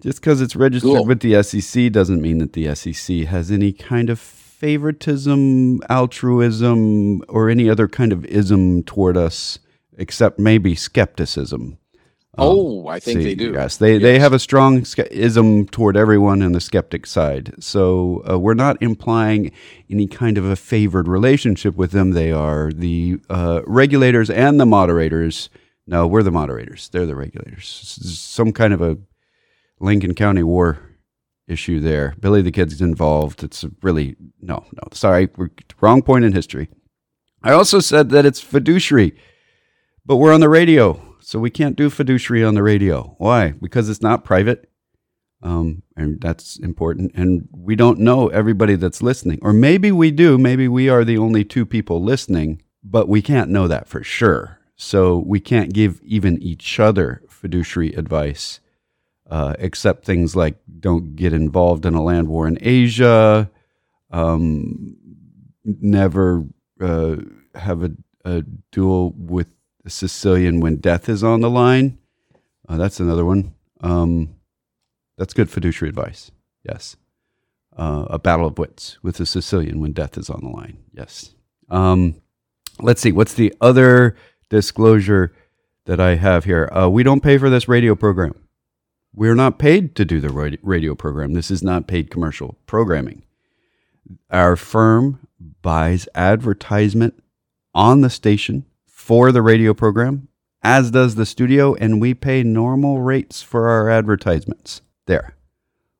just 0.00 0.20
because 0.20 0.40
it's 0.40 0.56
registered 0.56 0.88
cool. 0.88 1.04
with 1.04 1.20
the 1.20 1.42
SEC 1.42 1.90
doesn't 1.92 2.22
mean 2.22 2.38
that 2.38 2.52
the 2.52 2.74
SEC 2.74 3.26
has 3.26 3.50
any 3.50 3.72
kind 3.72 4.10
of 4.10 4.18
favoritism, 4.18 5.80
altruism, 5.88 7.22
or 7.28 7.48
any 7.48 7.68
other 7.70 7.88
kind 7.88 8.12
of 8.12 8.24
ism 8.26 8.82
toward 8.82 9.16
us, 9.16 9.58
except 9.96 10.38
maybe 10.38 10.74
skepticism. 10.74 11.78
Um, 12.38 12.46
oh, 12.46 12.86
I 12.86 13.00
think 13.00 13.18
see, 13.18 13.24
they 13.24 13.34
do. 13.34 13.52
Yes, 13.52 13.78
they 13.78 13.94
yes. 13.94 14.02
they 14.02 14.18
have 14.20 14.32
a 14.32 14.38
strong 14.38 14.84
ism 15.10 15.66
toward 15.66 15.96
everyone 15.96 16.40
on 16.40 16.52
the 16.52 16.60
skeptic 16.60 17.04
side. 17.04 17.52
So 17.58 18.22
uh, 18.30 18.38
we're 18.38 18.54
not 18.54 18.80
implying 18.80 19.50
any 19.90 20.06
kind 20.06 20.38
of 20.38 20.44
a 20.44 20.54
favored 20.54 21.08
relationship 21.08 21.74
with 21.74 21.90
them. 21.90 22.12
They 22.12 22.30
are 22.30 22.70
the 22.72 23.18
uh, 23.28 23.62
regulators 23.66 24.30
and 24.30 24.60
the 24.60 24.66
moderators. 24.66 25.50
No, 25.84 26.06
we're 26.06 26.22
the 26.22 26.30
moderators. 26.30 26.88
They're 26.90 27.06
the 27.06 27.16
regulators. 27.16 27.66
Some 27.66 28.52
kind 28.52 28.72
of 28.72 28.80
a 28.82 28.98
Lincoln 29.80 30.14
County 30.14 30.42
war 30.42 30.78
issue 31.46 31.80
there. 31.80 32.14
Billy 32.20 32.42
the 32.42 32.50
Kid's 32.50 32.80
involved. 32.80 33.42
It's 33.42 33.64
really 33.82 34.16
no, 34.40 34.64
no. 34.72 34.88
Sorry, 34.92 35.28
wrong 35.80 36.02
point 36.02 36.24
in 36.24 36.32
history. 36.32 36.68
I 37.42 37.52
also 37.52 37.80
said 37.80 38.10
that 38.10 38.26
it's 38.26 38.40
fiduciary, 38.40 39.16
but 40.04 40.16
we're 40.16 40.34
on 40.34 40.40
the 40.40 40.48
radio 40.48 41.08
so 41.20 41.38
we 41.38 41.50
can't 41.50 41.76
do 41.76 41.90
fiduciary 41.90 42.42
on 42.42 42.54
the 42.54 42.62
radio. 42.62 43.14
Why? 43.18 43.50
Because 43.50 43.88
it's 43.88 44.00
not 44.00 44.24
private. 44.24 44.70
Um, 45.42 45.82
and 45.96 46.20
that's 46.20 46.58
important. 46.58 47.12
And 47.14 47.48
we 47.52 47.76
don't 47.76 48.00
know 48.00 48.28
everybody 48.28 48.76
that's 48.76 49.02
listening. 49.02 49.38
Or 49.42 49.52
maybe 49.52 49.92
we 49.92 50.10
do. 50.10 50.38
Maybe 50.38 50.68
we 50.68 50.88
are 50.88 51.04
the 51.04 51.18
only 51.18 51.44
two 51.44 51.66
people 51.66 52.02
listening, 52.02 52.62
but 52.82 53.08
we 53.08 53.22
can't 53.22 53.50
know 53.50 53.68
that 53.68 53.88
for 53.88 54.02
sure. 54.02 54.58
So 54.76 55.18
we 55.18 55.38
can't 55.38 55.72
give 55.72 56.00
even 56.02 56.42
each 56.42 56.80
other 56.80 57.22
fiduciary 57.28 57.92
advice, 57.92 58.60
uh, 59.28 59.54
except 59.58 60.04
things 60.04 60.34
like 60.34 60.56
don't 60.80 61.16
get 61.16 61.32
involved 61.32 61.84
in 61.84 61.94
a 61.94 62.02
land 62.02 62.28
war 62.28 62.48
in 62.48 62.58
Asia, 62.60 63.50
um, 64.10 64.96
never 65.64 66.44
uh, 66.80 67.16
have 67.54 67.82
a, 67.82 67.90
a 68.24 68.42
duel 68.72 69.12
with 69.16 69.48
a 69.84 69.90
Sicilian 69.90 70.60
when 70.60 70.76
death 70.76 71.08
is 71.08 71.22
on 71.22 71.40
the 71.40 71.50
line. 71.50 71.98
Uh, 72.68 72.76
that's 72.76 73.00
another 73.00 73.24
one. 73.24 73.54
Um, 73.80 74.34
that's 75.16 75.34
good 75.34 75.50
fiduciary 75.50 75.90
advice. 75.90 76.30
Yes. 76.62 76.96
Uh, 77.76 78.06
a 78.10 78.18
battle 78.18 78.46
of 78.46 78.58
wits 78.58 78.98
with 79.02 79.20
a 79.20 79.26
Sicilian 79.26 79.80
when 79.80 79.92
death 79.92 80.18
is 80.18 80.30
on 80.30 80.40
the 80.42 80.50
line. 80.50 80.78
Yes. 80.92 81.34
Um, 81.70 82.20
let's 82.80 83.00
see. 83.00 83.12
What's 83.12 83.34
the 83.34 83.54
other 83.60 84.16
disclosure 84.48 85.32
that 85.84 86.00
I 86.00 86.16
have 86.16 86.44
here? 86.44 86.68
Uh, 86.72 86.88
we 86.88 87.02
don't 87.02 87.22
pay 87.22 87.38
for 87.38 87.50
this 87.50 87.68
radio 87.68 87.94
program. 87.94 88.34
We're 89.14 89.34
not 89.34 89.58
paid 89.58 89.94
to 89.96 90.04
do 90.04 90.20
the 90.20 90.58
radio 90.62 90.94
program. 90.94 91.32
This 91.32 91.50
is 91.50 91.62
not 91.62 91.86
paid 91.86 92.10
commercial 92.10 92.56
programming. 92.66 93.22
Our 94.30 94.56
firm 94.56 95.26
buys 95.62 96.08
advertisement 96.14 97.22
on 97.74 98.00
the 98.00 98.10
station 98.10 98.64
for 98.86 99.32
the 99.32 99.42
radio 99.42 99.74
program, 99.74 100.28
as 100.62 100.90
does 100.90 101.14
the 101.14 101.26
studio, 101.26 101.74
and 101.74 102.00
we 102.00 102.14
pay 102.14 102.42
normal 102.42 103.00
rates 103.00 103.42
for 103.42 103.68
our 103.68 103.88
advertisements 103.88 104.82
there. 105.06 105.34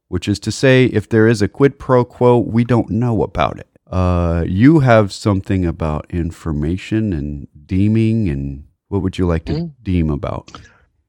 Which 0.09 0.29
is 0.29 0.39
to 0.41 0.53
say, 0.53 0.87
if 0.87 1.09
there 1.09 1.27
is 1.29 1.43
a 1.43 1.49
quid 1.49 1.79
pro 1.79 2.05
quo, 2.05 2.39
we 2.39 2.65
don't 2.65 2.89
know 2.91 3.23
about 3.23 3.59
it. 3.59 3.69
Uh, 3.87 4.45
you 4.47 4.81
have 4.81 5.13
something 5.13 5.67
about 5.67 6.07
information 6.11 7.13
and 7.13 7.49
deeming, 7.67 8.29
and 8.29 8.65
what 8.89 9.03
would 9.03 9.19
you 9.19 9.27
like 9.27 9.45
to 9.47 9.53
Mhm. 9.53 9.71
deem 9.83 10.11
about? 10.11 10.51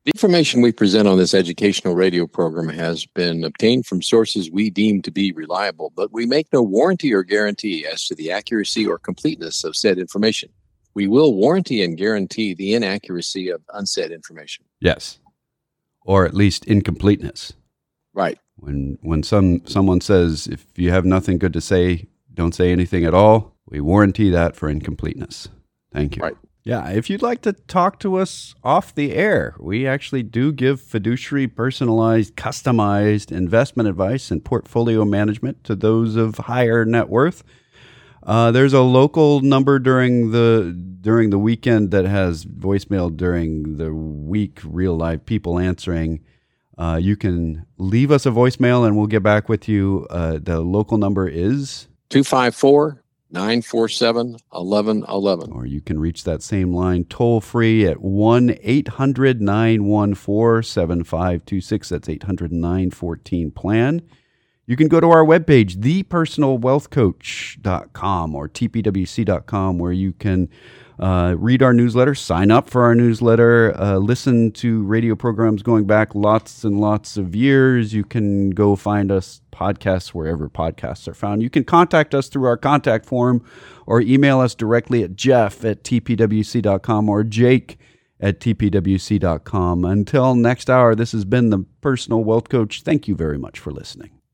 The 0.09 0.17
information 0.17 0.63
we 0.63 0.71
present 0.71 1.07
on 1.07 1.19
this 1.19 1.35
educational 1.35 1.93
radio 1.93 2.25
program 2.25 2.67
has 2.69 3.05
been 3.05 3.43
obtained 3.43 3.85
from 3.85 4.01
sources 4.01 4.49
we 4.49 4.71
deem 4.71 5.03
to 5.03 5.11
be 5.11 5.31
reliable, 5.31 5.93
but 5.95 6.11
we 6.11 6.25
make 6.25 6.51
no 6.51 6.63
warranty 6.63 7.13
or 7.13 7.21
guarantee 7.21 7.85
as 7.85 8.07
to 8.07 8.15
the 8.15 8.31
accuracy 8.31 8.87
or 8.87 8.97
completeness 8.97 9.63
of 9.63 9.75
said 9.75 9.99
information. 9.99 10.49
We 10.95 11.05
will 11.05 11.35
warranty 11.35 11.83
and 11.83 11.95
guarantee 11.95 12.55
the 12.55 12.73
inaccuracy 12.73 13.49
of 13.49 13.61
unsaid 13.71 14.09
information. 14.09 14.65
Yes, 14.79 15.19
or 16.01 16.25
at 16.25 16.33
least 16.33 16.65
incompleteness. 16.65 17.53
Right. 18.11 18.39
When 18.55 18.97
when 19.03 19.21
some 19.21 19.61
someone 19.67 20.01
says 20.01 20.47
if 20.47 20.65
you 20.75 20.89
have 20.89 21.05
nothing 21.05 21.37
good 21.37 21.53
to 21.53 21.61
say, 21.61 22.07
don't 22.33 22.55
say 22.55 22.71
anything 22.71 23.05
at 23.05 23.13
all. 23.13 23.55
We 23.67 23.79
warranty 23.79 24.31
that 24.31 24.55
for 24.55 24.71
incompleteness. 24.71 25.49
Thank 25.93 26.15
you. 26.15 26.23
Right. 26.23 26.35
Yeah, 26.69 26.91
if 26.91 27.09
you'd 27.09 27.23
like 27.23 27.41
to 27.41 27.53
talk 27.53 27.99
to 28.01 28.17
us 28.17 28.53
off 28.63 28.93
the 28.93 29.15
air, 29.15 29.55
we 29.59 29.87
actually 29.87 30.21
do 30.21 30.51
give 30.51 30.79
fiduciary, 30.79 31.47
personalized, 31.47 32.35
customized 32.35 33.31
investment 33.31 33.89
advice 33.89 34.29
and 34.29 34.45
portfolio 34.45 35.03
management 35.03 35.63
to 35.63 35.75
those 35.75 36.15
of 36.15 36.37
higher 36.37 36.85
net 36.85 37.09
worth. 37.09 37.43
Uh, 38.21 38.51
there's 38.51 38.73
a 38.73 38.81
local 38.81 39.39
number 39.39 39.79
during 39.79 40.29
the 40.29 40.77
during 41.01 41.31
the 41.31 41.39
weekend 41.39 41.89
that 41.89 42.05
has 42.05 42.45
voicemail 42.45 43.17
during 43.17 43.77
the 43.77 43.91
week. 43.91 44.59
Real 44.63 44.95
live 44.95 45.25
people 45.25 45.57
answering. 45.57 46.19
Uh, 46.77 46.99
you 47.01 47.15
can 47.15 47.65
leave 47.79 48.11
us 48.11 48.27
a 48.27 48.29
voicemail 48.29 48.85
and 48.85 48.95
we'll 48.95 49.07
get 49.07 49.23
back 49.23 49.49
with 49.49 49.67
you. 49.67 50.05
Uh, 50.11 50.37
the 50.39 50.59
local 50.59 50.99
number 50.99 51.27
is 51.27 51.87
254 52.09 53.03
947 53.31 54.37
1111. 54.49 55.51
or 55.51 55.65
you 55.65 55.81
can 55.81 55.99
reach 55.99 56.23
that 56.23 56.41
same 56.41 56.73
line 56.73 57.03
toll 57.05 57.41
free 57.41 57.85
at 57.85 58.01
1 58.01 58.57
800 58.61 59.41
914 59.41 60.63
7526. 60.63 61.89
That's 61.89 62.09
800 62.09 62.51
914 62.51 63.51
plan. 63.51 64.01
You 64.65 64.75
can 64.75 64.87
go 64.87 64.99
to 64.99 65.09
our 65.09 65.25
webpage, 65.25 65.77
thepersonalwealthcoach.com 65.77 68.35
or 68.35 68.47
tpwc.com, 68.49 69.79
where 69.79 69.91
you 69.91 70.13
can 70.13 70.49
uh, 70.99 71.35
read 71.37 71.63
our 71.63 71.73
newsletter, 71.73 72.13
sign 72.13 72.51
up 72.51 72.69
for 72.69 72.83
our 72.83 72.93
newsletter, 72.93 73.73
uh, 73.79 73.97
listen 73.97 74.51
to 74.51 74.83
radio 74.83 75.15
programs 75.15 75.63
going 75.63 75.85
back 75.85 76.13
lots 76.13 76.63
and 76.63 76.81
lots 76.81 77.15
of 77.15 77.35
years. 77.35 77.93
You 77.93 78.03
can 78.03 78.49
go 78.49 78.75
find 78.75 79.11
us 79.11 79.41
podcasts 79.51 80.09
wherever 80.09 80.49
podcasts 80.49 81.07
are 81.07 81.13
found. 81.13 81.41
You 81.41 81.49
can 81.49 81.63
contact 81.63 82.13
us 82.13 82.27
through 82.27 82.45
our 82.45 82.57
contact 82.57 83.05
form 83.05 83.43
or 83.85 84.01
email 84.01 84.39
us 84.41 84.53
directly 84.55 85.03
at 85.03 85.15
jeff 85.15 85.63
at 85.63 85.83
tpwc.com 85.83 87.09
or 87.09 87.23
jake 87.23 87.79
at 88.19 88.39
tpwc.com. 88.39 89.85
Until 89.85 90.35
next 90.35 90.69
hour, 90.69 90.95
this 90.95 91.13
has 91.13 91.23
been 91.23 91.49
the 91.49 91.59
Personal 91.81 92.23
Wealth 92.23 92.49
Coach. 92.49 92.81
Thank 92.83 93.07
you 93.07 93.15
very 93.15 93.37
much 93.37 93.59
for 93.59 93.71
listening. 93.71 94.18